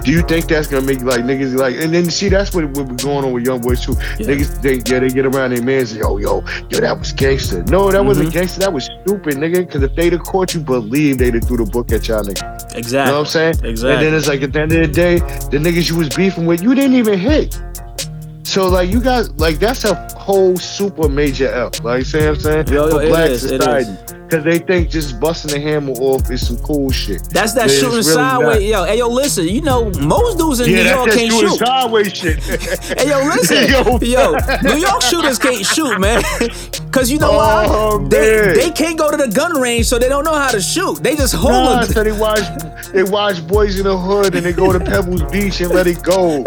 [0.04, 1.76] Do you think that's gonna make like niggas like?
[1.76, 3.94] And then see, that's what what was going on with young boys too.
[3.94, 4.28] Yeah.
[4.28, 7.12] Niggas, they yeah, they get around their man and say, yo, yo, yo, that was
[7.12, 7.64] gangster.
[7.64, 8.34] No, that wasn't Mhm.
[8.34, 8.60] gangster.
[8.62, 9.66] That was stupid, nigga.
[9.68, 12.76] Because if they'd have caught you, believe they'd have threw the book at y'all niggas.
[12.76, 12.98] Exactly.
[13.00, 13.56] You know what I'm saying?
[13.64, 13.92] Exactly.
[13.94, 16.46] And then it's like at the end of the day, the niggas you was beefing
[16.48, 17.60] with, you didn't even hit.
[18.44, 19.96] So like you guys like that's a
[20.32, 21.72] whole super major L.
[21.84, 22.68] Like see what I'm saying?
[22.68, 24.21] Yo, yo, For black is, society.
[24.32, 27.22] Cause they think just busting the hammer off is some cool shit.
[27.32, 28.64] That's that Yeah, shooting really sideways.
[28.72, 29.48] Yo, hey, yo, listen.
[29.48, 31.58] You know, most dudes in New Yeah, York that's that can't shoot.
[31.60, 32.40] sideways shit.
[33.00, 33.58] Hey, yo, listen.
[33.70, 34.00] Yo.
[34.02, 36.24] yo, New York shooters can't shoot, man.
[36.92, 38.08] Cause you know Oh, why?
[38.10, 41.02] They they can't go to the gun range, so they don't know how to shoot.
[41.04, 42.42] They just hold Nah, so they watch
[42.92, 46.04] they watch Boyz n the Hood and they go to Pebbles Beach and let it
[46.04, 46.40] go.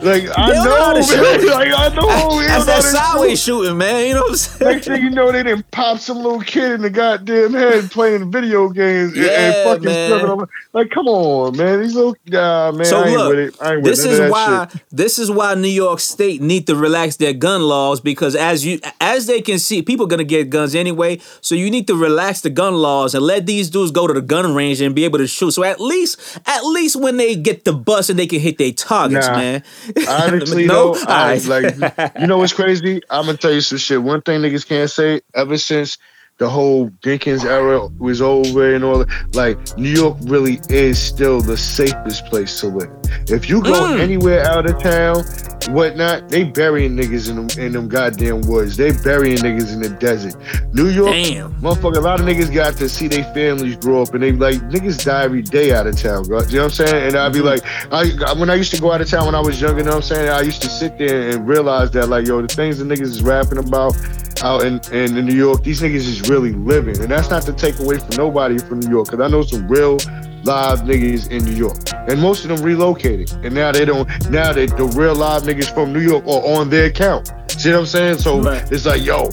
[0.00, 1.46] Like I know know, man.
[1.46, 2.40] Like I know.
[2.40, 3.62] That's that know how to sideways shoot.
[3.64, 4.06] shooting, man.
[4.08, 4.72] You know what I'm saying?
[4.72, 7.90] Next thing you know, they didn't pop some little kid in the goddamn goddamn head
[7.90, 10.22] playing video games and, Yeah, and fucking stuff.
[10.22, 11.80] And I'm like, come on, man.
[11.80, 12.84] These little, nah, man.
[12.84, 13.56] So I ain't look, with it.
[13.62, 14.82] I ain't this is why shit.
[14.90, 18.80] this is why New York State need to relax their gun laws because as you
[19.00, 21.20] as they can see, people are gonna get guns anyway.
[21.40, 24.22] So you need to relax the gun laws and let these dudes go to the
[24.22, 25.52] gun range and be able to shoot.
[25.52, 28.72] So at least at least when they get the bus and they can hit their
[28.72, 29.36] targets, Nah.
[29.36, 29.62] man.
[30.08, 30.94] Honestly, No?
[30.94, 31.74] though, I, like
[32.20, 33.00] you know what's crazy?
[33.10, 34.02] I'm gonna tell you some shit.
[34.02, 35.98] One thing niggas can't say ever since
[36.40, 41.42] the whole Dinkins era was over and all that, like New York really is still
[41.42, 42.90] the safest place to live.
[43.28, 44.00] If you go Mm.
[44.00, 45.22] anywhere out of town,
[45.68, 48.78] whatnot, they burying niggas in them in them goddamn woods.
[48.78, 50.34] They burying niggas in the desert.
[50.72, 51.52] New York, Damn.
[51.60, 54.56] motherfucker, a lot of niggas got to see their families grow up and they like
[54.70, 56.40] niggas die every day out of town, bro.
[56.44, 57.06] You know what I'm saying?
[57.08, 57.60] And I'd be like,
[57.92, 59.90] I when I used to go out of town when I was younger, you know
[59.90, 60.30] what I'm saying?
[60.30, 63.22] I used to sit there and realize that like, yo, the things the niggas is
[63.22, 63.94] rapping about
[64.42, 66.98] out in, in, in New York, these niggas is really living.
[67.00, 69.66] And that's not to take away from nobody from New York, because I know some
[69.68, 69.98] real
[70.44, 71.76] live niggas in New York.
[72.08, 73.32] And most of them relocated.
[73.44, 76.70] And now they don't now they the real live niggas from New York are on
[76.70, 77.32] their account.
[77.50, 78.18] See what I'm saying?
[78.18, 78.70] So Right.
[78.72, 79.28] it's like, yo,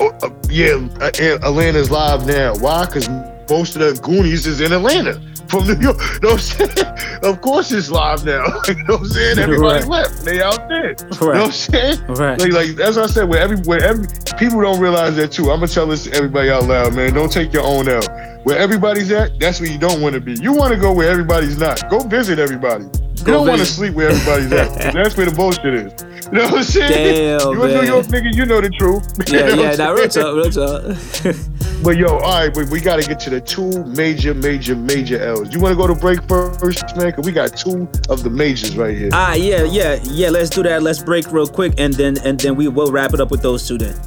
[0.00, 2.54] oh, uh, yeah, uh, uh, Atlanta's live now.
[2.56, 2.84] Why?
[2.84, 3.08] Because
[3.48, 5.98] most of the Goonies is in Atlanta from New York.
[6.22, 7.20] You know I'm saying?
[7.22, 8.44] Of course it's live now.
[8.68, 9.38] you know what I'm saying?
[9.38, 9.86] Everybody Right.
[9.88, 10.24] left.
[10.24, 10.90] They out there.
[10.90, 12.06] You know what I'm saying?
[12.08, 12.38] Right.
[12.40, 13.28] Like, like what I said.
[13.28, 14.06] Where every, where every
[14.38, 15.50] people don't realize that too.
[15.50, 17.14] I'm gonna tell this to everybody out loud, man.
[17.14, 18.06] Don't take your own out.
[18.44, 20.32] Where everybody's at, that's where you don't want to be.
[20.34, 21.88] You want to go where everybody's not.
[21.90, 22.84] Go visit everybody.
[22.84, 24.94] You don't want to sleep where everybody's at.
[24.94, 25.92] That's where the bullshit is.
[26.32, 27.38] You know what I'm saying?
[27.38, 27.82] Damn, you a New.
[27.82, 29.06] York nigga, you know the truth.
[29.28, 31.59] Yeah, You know yeah, what real talk, real talk.
[31.82, 35.18] But yo, all right, but we got to get to the two major, major, major
[35.18, 35.52] L's.
[35.54, 37.10] You want to go to break first, man?
[37.12, 39.08] Cause we got two of the majors right here.
[39.14, 40.28] Ah, yeah, yeah, yeah.
[40.28, 40.82] Let's do that.
[40.82, 43.66] Let's break real quick, and then and then we will wrap it up with those
[43.66, 43.78] two.
[43.78, 43.98] Then.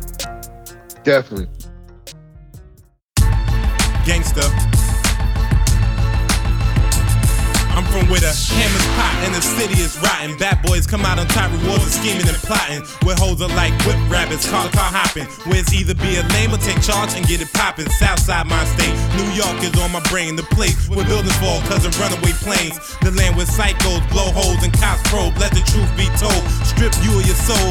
[1.03, 1.47] Definitely.
[4.05, 4.72] Gangsta.
[8.09, 10.33] Where the hammers pot and the city is rotten.
[10.37, 12.81] Bad boys come out on top, rewards scheming and plotting.
[13.05, 15.29] Where hoes are like whip rabbits, car car hopping.
[15.45, 17.89] Where it's either be a lame or take charge and get it popping.
[18.01, 20.35] Southside my state, New York is on my brain.
[20.35, 22.81] The place where buildings fall cause of runaway planes.
[23.05, 25.37] The land where psychos blow holes and cops probe.
[25.37, 26.41] Let the truth be told.
[26.65, 27.69] Strip you of your soul.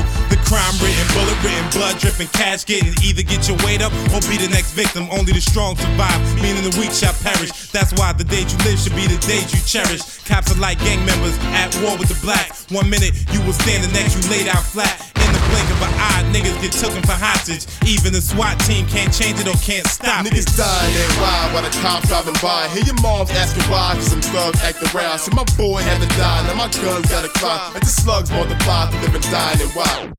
[1.42, 2.94] Written, blood dripping, cash getting.
[3.02, 5.08] Either get your weight up or be the next victim.
[5.10, 7.50] Only the strong survive, meaning the weak shall perish.
[7.74, 10.02] That's why the days you live should be the days you cherish.
[10.24, 12.54] Cops are like gang members at war with the black.
[12.70, 14.94] One minute you will stand, the next you laid out flat.
[15.18, 17.66] In the blink of an eye, niggas get taken for hostage.
[17.82, 20.56] Even the SWAT team can't change it or can't stop Niggas it.
[20.56, 22.70] dying and while the cops driving by.
[22.70, 25.18] Hear your moms asking why, cause some thugs act around.
[25.18, 27.70] See, my boy had to die, now my guns gotta cry.
[27.74, 30.14] Like the slugs multiply, and dying and wild.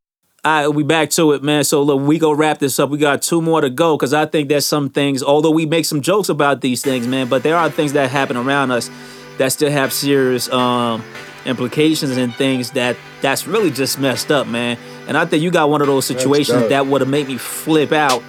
[0.46, 1.64] All right, we back to it, man.
[1.64, 2.90] So look, we go wrap this up.
[2.90, 5.24] We got two more to go because I think there's some things.
[5.24, 8.36] Although we make some jokes about these things, man, but there are things that happen
[8.36, 8.90] around us
[9.38, 11.02] that still have serious um,
[11.46, 14.78] implications and things that that's really just messed up, man.
[15.08, 17.94] And I think you got one of those situations that would have made me flip
[17.94, 18.22] out.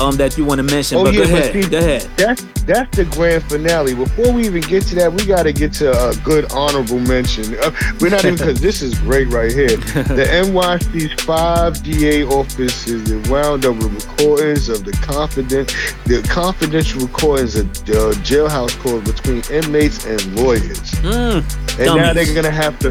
[0.00, 2.02] Um, that you want to mention, Oh but yeah, go ahead, see, go ahead.
[2.16, 3.94] That's that's the grand finale.
[3.94, 7.54] Before we even get to that, we got to get to a good honorable mention.
[7.60, 9.68] Uh, we're not even because this is great right here.
[10.22, 15.68] The NYC's five DA offices that wound up with recordings of the confident,
[16.06, 20.80] the confidential recordings of uh, jailhouse calls between inmates and lawyers.
[21.02, 22.90] Mm, And now they're gonna have to,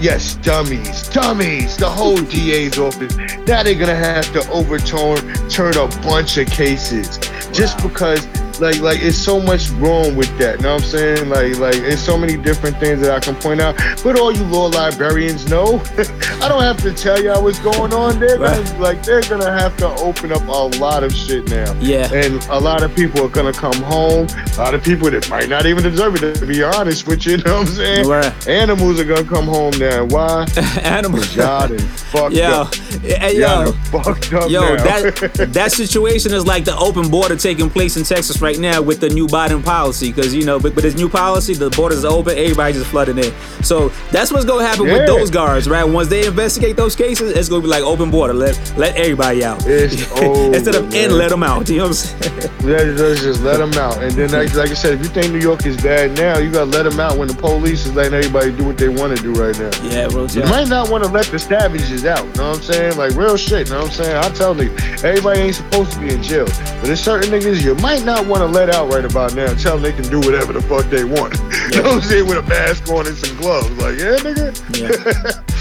[0.00, 1.76] yes, dummies, dummies.
[1.76, 3.16] The whole DA's office.
[3.46, 7.18] Now they're gonna have to overturn turn a bunch of cases
[7.52, 8.26] just because.
[8.60, 10.56] Like, like, it's so much wrong with that.
[10.56, 11.28] You know what I'm saying?
[11.28, 13.76] Like, like, it's so many different things that I can point out.
[14.02, 15.82] But all you law librarians know,
[16.40, 18.18] I don't have to tell y'all what's going on.
[18.18, 21.72] They're gonna, like, they're gonna have to open up a lot of shit now.
[21.80, 22.12] Yeah.
[22.12, 24.26] And a lot of people are gonna come home.
[24.54, 27.32] A lot of people that might not even deserve it, to be honest with you.
[27.36, 28.08] You know what I'm saying?
[28.08, 28.48] Right.
[28.48, 30.04] Animals are gonna come home now.
[30.04, 30.46] Why?
[30.82, 31.34] Animals.
[31.34, 32.74] Y'all done fucked Yo, up.
[32.74, 34.84] hey, yo, fucked up Yo, now.
[34.84, 39.00] that that situation is like the open border taking place in Texas right now with
[39.00, 40.12] the new Biden policy.
[40.12, 43.18] Because you know, but with his new policy, the borders are open, everybody just flooding
[43.18, 43.32] in.
[43.64, 45.82] So that's what's gonna happen with those guards, right?
[45.82, 48.32] Once they investigate those cases, it's gonna be like open border.
[48.34, 51.68] Let let everybody out It's instead of over, in, let them out.
[51.68, 52.50] You know what I'm saying?
[52.62, 54.02] Let's, let's just let them out.
[54.02, 56.52] And then, like, like I said, if you think New York is bad now, you
[56.52, 59.22] gotta let them out when the police is letting everybody do what they want to
[59.22, 59.70] do right now.
[59.90, 60.26] yeah, bro.
[60.26, 62.24] You might not want to let the savages out.
[62.24, 62.96] You know what I'm saying?
[62.96, 63.68] Like real shit.
[63.68, 64.16] You know what I'm saying?
[64.16, 66.46] I tell niggas, everybody ain't supposed to be in jail.
[66.46, 69.78] But there's certain niggas you might not want to let out right about now tell
[69.78, 71.34] them they can do whatever the fuck they want.
[71.74, 72.26] you know what I'm saying?
[72.26, 73.70] With a mask on and some gloves.
[73.78, 74.52] Like, yeah, nigga.
[74.80, 75.42] Yeah.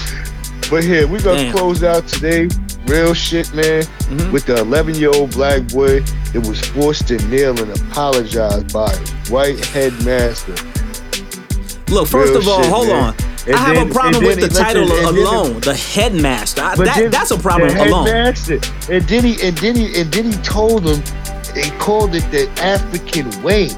[0.71, 2.49] But here, we're gonna close out today
[2.88, 4.31] real shit, man, Mm-hmm.
[4.31, 5.99] with the 11 year old black boy
[6.33, 8.97] that was forced to kneel and apologize by a
[9.29, 10.53] white headmaster.
[11.91, 13.03] Look, first Real of all, shit, hold man.
[13.03, 13.15] on.
[13.45, 15.59] And I have a problem with the then- title listen, alone.
[15.59, 16.61] The headmaster.
[16.63, 18.07] I- that, then that's a problem the alone.
[18.07, 18.59] Headmaster,
[18.91, 20.99] and then he and then he and then he told them
[21.55, 23.69] they called it the African way.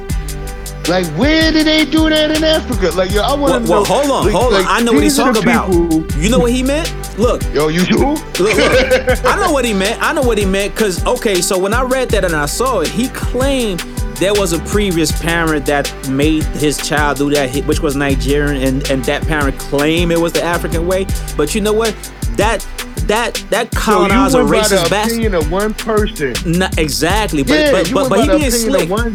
[0.89, 2.91] Like, where did they do that in Africa?
[2.95, 3.85] Like, yo, I want Well, to well, know.
[3.85, 4.61] hold on, like- hold on.
[4.63, 5.69] like, I know what he's talking about.
[6.17, 6.93] You know what he meant?
[7.19, 7.97] Look, Yo, you do?
[7.97, 8.57] look, look.
[9.25, 10.01] I know what he meant.
[10.01, 10.75] I know what he meant.
[10.75, 13.79] Cause okay, so when I read that and I saw it, he claimed
[14.15, 18.89] there was a previous parent that made his child do that, which was Nigerian, and
[18.89, 21.05] and that parent claimed it was the African way.
[21.35, 21.93] But you know what?
[22.37, 22.65] That
[23.07, 25.13] that that So you colonizer went racist bastard.
[25.13, 26.33] opinion of one person.
[26.45, 28.89] Not exactly, but yeah, but but, but he being slick.
[28.89, 29.13] one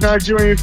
[0.00, 0.58] Nigerian.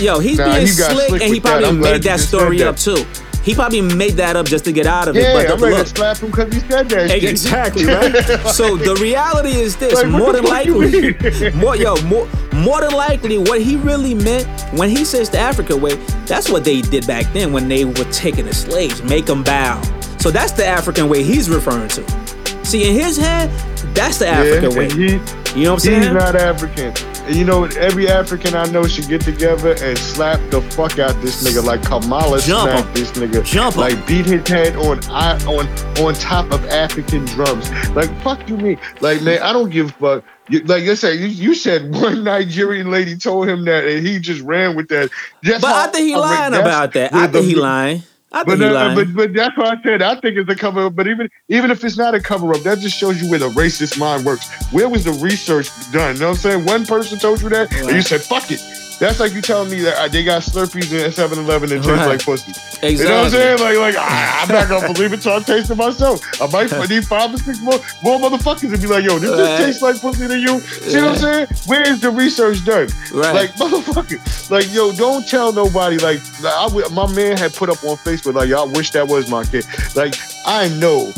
[0.00, 1.60] Yo, he's Nah, being got slick, and he that.
[1.60, 3.04] probably made that story said up too.
[3.42, 5.22] He probably made that up just to get out of it.
[5.22, 7.10] Yeah, but I'm the, ready look, to slap him because he said that.
[7.10, 7.24] shit.
[7.24, 8.12] exactly right.
[8.52, 11.14] so the reality is this: Like, more than likely,
[11.54, 14.46] more yo, more more than likely, what he really meant
[14.78, 15.94] when he says the Africa way,
[16.26, 19.80] that's what they did back then when they were taking the slaves, make them bow.
[20.20, 22.64] So that's the African way he's referring to.
[22.64, 23.50] See, in his head,
[23.94, 24.90] that's the African yeah, way.
[24.90, 25.12] he,
[25.58, 26.02] You know what I'm saying?
[26.02, 26.92] He's not African.
[27.26, 31.14] And you know, every African I know should get together and slap the fuck out
[31.22, 32.94] this nigga like Kamala Jump slapped him.
[32.94, 33.44] this nigga.
[33.44, 33.80] Jump him.
[33.80, 35.66] Like beat his head on on
[35.98, 37.70] on top of African drums.
[37.90, 38.78] Like fuck you mean?
[39.00, 40.24] Like man, I don't give a fuck.
[40.50, 44.18] You, like I said, you, you said one Nigerian lady told him that and he
[44.18, 45.10] just ran with that.
[45.42, 47.12] That's but how I think he lying that's about that.
[47.14, 48.02] I where think he the- lying.
[48.30, 48.94] I But, think lying.
[48.94, 50.94] but but that's why I said I think it's a cover up.
[50.96, 53.48] But even even if it's not a cover up, that just shows you where the
[53.50, 54.46] racist mind works.
[54.72, 56.14] Where was the research done?
[56.16, 56.64] You know what I'm saying?
[56.66, 58.60] One person told you that, and you said fuck it.
[58.98, 62.06] That's like you telling me that uh, they got Slurpees in 7-Eleven and taste Right.
[62.08, 62.50] like pussy.
[62.50, 62.90] exactly.
[62.96, 63.58] You know what I'm saying?
[63.60, 66.20] Like, like I, I'm not gonna believe it till I taste it myself.
[66.42, 69.38] I might need five or six more, more motherfuckers and be like, yo, this Right.
[69.38, 70.58] just tastes like pussy to you.
[70.60, 71.46] See what I'm saying?
[71.66, 72.88] Where is the research done?
[73.12, 73.34] Right.
[73.34, 75.98] Like, motherfucker, like, yo, don't tell nobody.
[75.98, 79.44] Like, I, my man had put up on Facebook, like, y'all wish that was my
[79.44, 79.64] kid.
[79.94, 81.12] Like, I know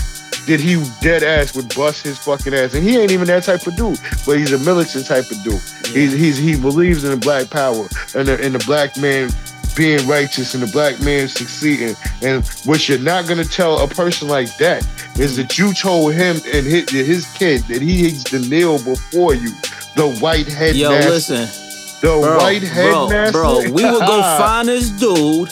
[0.46, 3.66] that he dead ass would bust his fucking ass, and he ain't even that type
[3.66, 5.60] of dude, but he's a militant type of dude.
[5.86, 9.30] He's, he's he believes in the black power and the, and the black man
[9.76, 11.94] being righteous and the black man succeeding.
[12.22, 14.86] And what you're not gonna tell a person like that
[15.18, 19.34] is that you told him and his, his kid that he needs to kneel before
[19.34, 19.50] you,
[19.96, 21.10] the white head Yo, master.
[21.10, 21.66] listen.
[22.00, 23.32] The bro, white headmaster.
[23.32, 25.50] Bro, bro, we will go find this dude.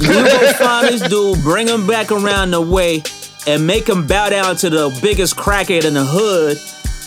[0.00, 3.02] We would go find this dude, bring him back around the way,
[3.46, 6.58] and make him bow down to the biggest crackhead in the hood,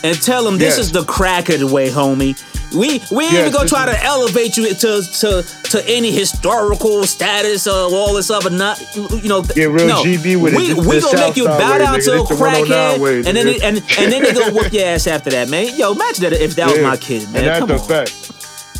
[0.04, 0.86] and tell him this Yes.
[0.86, 2.40] is the crackhead way, homie.
[2.72, 6.12] We we ain't Yes, even gonna try is- to elevate you to to to any
[6.12, 9.42] historical status or all this other not you know.
[9.42, 10.02] Get real no.
[10.04, 10.56] GB with it.
[10.56, 12.04] we, This- We gonna make you bow down nigga.
[12.04, 14.72] to a This the 109 crackhead, way, and then and and then they gonna whoop
[14.72, 15.76] your ass after that, man.
[15.76, 17.36] Yo, imagine that if that was my kid, man.
[17.42, 17.80] And that's Come a on.
[17.88, 18.12] fact.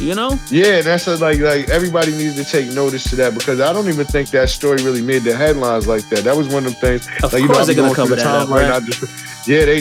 [0.00, 0.38] You know?
[0.50, 3.72] Yeah, and that's a, like like everybody needs to take notice to that because I
[3.72, 6.24] don't even think that story really made the headlines like that.
[6.24, 7.06] That was one of them things.
[7.22, 8.82] Of like, you course know, they're gonna cover that up, right?
[8.82, 9.78] Just, yeah, they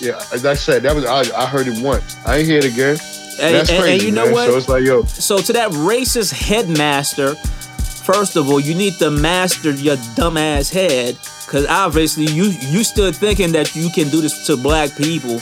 [0.00, 0.22] yeah.
[0.32, 2.16] As I said, that was I, I heard it once.
[2.26, 2.98] I ain't hear it again.
[3.38, 4.32] And, that's and- and crazy, you know man.
[4.32, 4.50] what?
[4.50, 9.10] So it's like, yo, So to that racist headmaster, first of all, you need to
[9.10, 14.46] master your dumbass head, because obviously you you still thinking that you can do this
[14.46, 15.40] to black people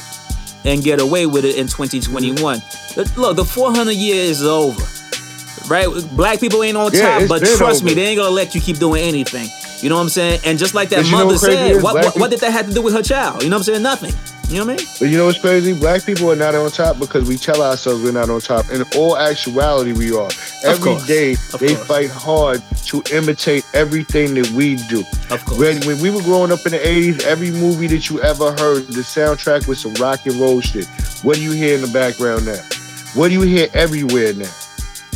[0.64, 2.62] and get away with it in 2021.
[3.16, 4.82] Look, the 400 years is over.
[5.68, 5.88] Right?
[6.12, 8.78] Black people ain't on Yeah, top, but trust me, they ain't gonna let you keep
[8.78, 9.48] doing anything.
[9.82, 10.40] You know what I'm saying?
[10.44, 12.68] And just like that But you know mother said, what, what, what did that have
[12.68, 13.42] to do with her child?
[13.42, 13.82] You know what I'm saying?
[13.82, 14.33] Nothing.
[14.48, 14.86] You know what I mean?
[15.00, 15.72] But you know what's crazy?
[15.72, 18.70] Black people are not on top because we tell ourselves we're not on top.
[18.70, 20.30] In all actuality, we are.
[20.62, 21.86] Every day, they course.
[21.86, 25.00] fight hard to imitate everything that we do.
[25.30, 25.58] Of course.
[25.58, 28.86] When, when we were growing up in the 80s, every movie that you ever heard,
[28.88, 30.86] the soundtrack was some rock and roll shit.
[31.22, 32.60] What do you hear in the background now?
[33.14, 34.50] What do you hear everywhere now?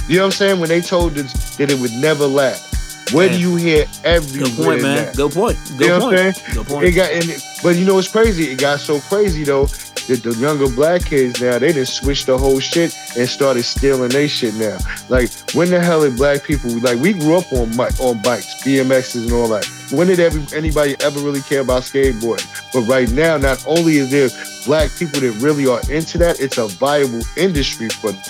[0.08, 0.60] You know what I'm saying?
[0.60, 2.67] When they told us that it would never last.
[3.14, 3.32] Man.
[3.32, 5.06] do you hear everywhere Good point, man.
[5.06, 5.12] now?
[5.12, 5.58] Good point.
[5.76, 6.12] Good You know point.
[6.12, 6.54] what I'm saying?
[6.54, 6.84] Good point.
[6.86, 8.44] It got, it, but you know what's crazy?
[8.52, 12.38] It got so crazy though that the younger black kids now they just switched the
[12.38, 14.78] whole shit and started stealing their shit now.
[15.08, 19.24] Like when the hell did black people like we grew up on on bikes, BMXs
[19.24, 19.66] and all that.
[19.90, 22.46] When did every, anybody ever really care about skateboarding?
[22.72, 24.28] But right now, not only is there
[24.66, 28.22] black people that really are into that, it's a viable industry for them.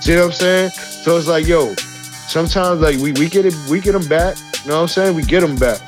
[0.00, 0.70] See what I'm saying?
[0.70, 1.74] So it's like, yo,
[2.30, 4.36] sometimes like we, we get it, we get them back.
[4.62, 5.16] You know what I'm saying?
[5.16, 5.80] We get them back.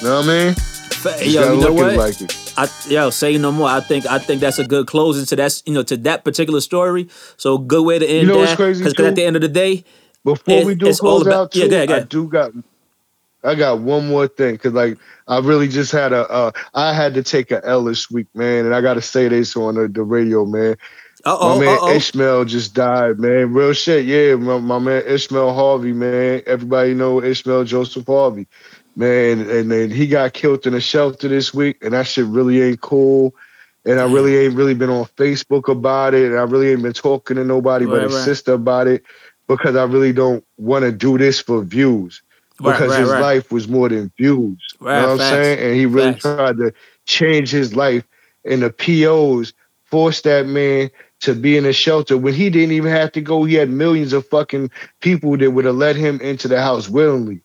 [0.00, 0.54] You know what I mean?
[0.54, 1.96] Fa- Yo, you know what?
[1.96, 2.38] like it.
[2.56, 3.68] I yo say no more.
[3.68, 6.60] I think I think that's a good closing to that you know to that particular
[6.60, 7.08] story.
[7.36, 9.42] So good way to end you know what's that crazy, because at the end of
[9.42, 9.84] the day,
[10.24, 12.00] Before It- we do it's all close about- out, too, yeah, go ahead, go I
[12.00, 12.52] do got
[13.44, 17.14] I got one more thing because like I really just had a uh, I had
[17.14, 19.88] to take a L this week, man, and I got to say this on the,
[19.88, 20.76] the radio, man.
[21.24, 21.58] Uh oh.
[21.58, 21.94] my man Uh oh.
[21.94, 23.52] Ishmael just died, man.
[23.52, 24.34] Real shit, yeah.
[24.34, 26.42] My, my man Ishmael Harvey, man.
[26.46, 28.46] Everybody know Ishmael Joseph Harvey,
[28.96, 29.48] man.
[29.48, 32.80] And then he got killed in a shelter this week, and that shit really ain't
[32.80, 33.34] cool.
[33.84, 36.92] And I really ain't really been on Facebook about it, and I really ain't been
[36.92, 38.24] talking to nobody but Right, his right.
[38.24, 39.02] sister about it
[39.48, 42.22] because I really don't want to do this for views
[42.58, 44.58] because right, his life was more than views.
[44.78, 45.58] Right, you know what facts, I'm saying?
[45.58, 46.22] And he really facts.
[46.22, 46.72] tried to
[47.06, 48.04] change his life.
[48.44, 49.52] And the POs
[49.84, 50.90] forced that man
[51.22, 53.44] to be in a shelter when he didn't even have to go.
[53.44, 54.70] He had millions of fucking
[55.00, 57.40] people that would have let him into the house willingly.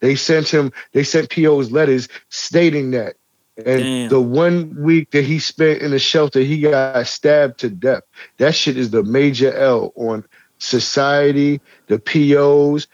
[0.00, 3.16] They sent him, they sent POs letters stating that.
[3.56, 4.08] And Damn.
[4.08, 8.02] the one week that he spent in the shelter, he got stabbed to death.
[8.38, 10.24] That shit is the major L on
[10.58, 12.86] society, the POs,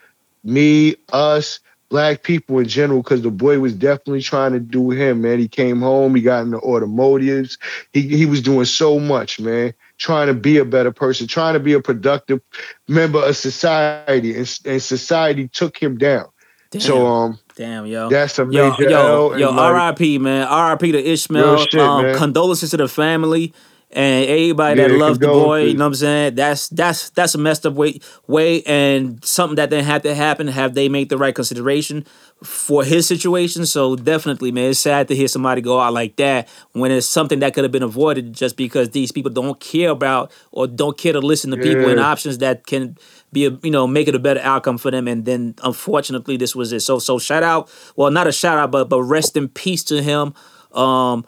[0.44, 5.22] me, us, black people in general, because the boy was definitely trying to do him,
[5.22, 5.38] man.
[5.38, 7.56] He came home, he got into automotives.
[7.92, 11.60] He he was doing so much, man, trying to be a better person, trying to
[11.60, 12.40] be a productive
[12.88, 16.26] member of society, and, and society took him down.
[16.70, 16.80] Damn.
[16.82, 18.08] So um, Damn, yo.
[18.10, 20.18] that's a Yo, major yo, and yo, like- R.I.P.
[20.18, 20.92] man, R.I.P.
[20.92, 21.56] to Ishmael.
[21.66, 23.52] Shit, um, condolences to the family
[23.90, 25.64] and everybody that Yeah, loves the boy.
[25.64, 26.34] You know what I'm saying?
[26.34, 30.48] That's that's that's a messed up way way and something that didn't have to happen.
[30.48, 32.04] Have they made the right consideration
[32.42, 33.66] for his situation?
[33.66, 37.40] So definitely, man, it's sad to hear somebody go out like that when it's something
[37.40, 41.12] that could have been avoided just because these people don't care about or don't care
[41.12, 42.96] to listen to people and options that can
[43.32, 46.54] be a you know make it a better outcome for them and then unfortunately this
[46.54, 49.48] was it so so shout out well not a shout out but but rest in
[49.48, 50.32] peace to him
[50.72, 51.24] um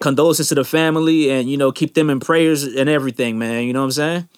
[0.00, 3.72] condolences to the family and you know keep them in prayers and everything man you
[3.72, 4.28] know what i'm saying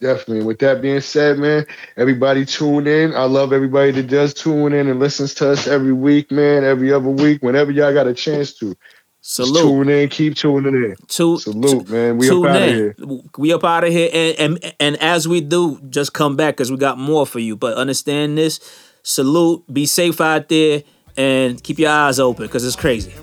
[0.00, 0.44] Definitely.
[0.44, 1.64] With that being said, man,
[1.96, 3.14] everybody tune in.
[3.14, 6.92] I love everybody that does tune in and listens to us every week, man, every
[6.92, 8.74] other week, whenever y'all got a chance to.
[9.22, 10.96] Just salute tune in, keep tuning in.
[11.08, 12.18] Tu- Salute, man.
[12.18, 12.94] We up out of here.
[13.38, 16.70] We up out of here, and and and as we do, just come back because
[16.70, 17.56] we got more for you.
[17.56, 18.60] But understand this:
[19.02, 20.82] salute, be safe out there,
[21.16, 23.14] and keep your eyes open because it's crazy.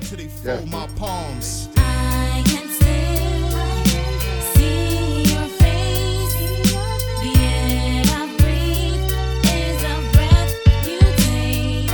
[0.00, 1.68] And until they fold my palms.
[1.76, 3.50] I can still
[4.54, 6.34] see your face.
[7.20, 9.04] The air I breathe
[9.44, 10.54] is a breath
[10.86, 11.92] you take.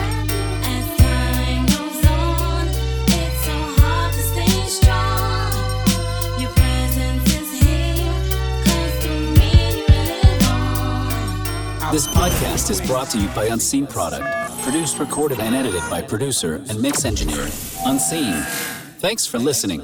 [0.67, 2.69] As time goes on,
[3.09, 5.53] it's so hard to stay strong.
[6.41, 8.15] Your presence is here,
[8.65, 11.93] 'cause through me you live on.
[11.93, 14.27] This podcast is brought to you by Unseen Product.
[14.67, 17.47] Produced, recorded, and edited by producer and mix engineer
[17.85, 18.35] Unseen.
[18.99, 19.81] Thanks for listening.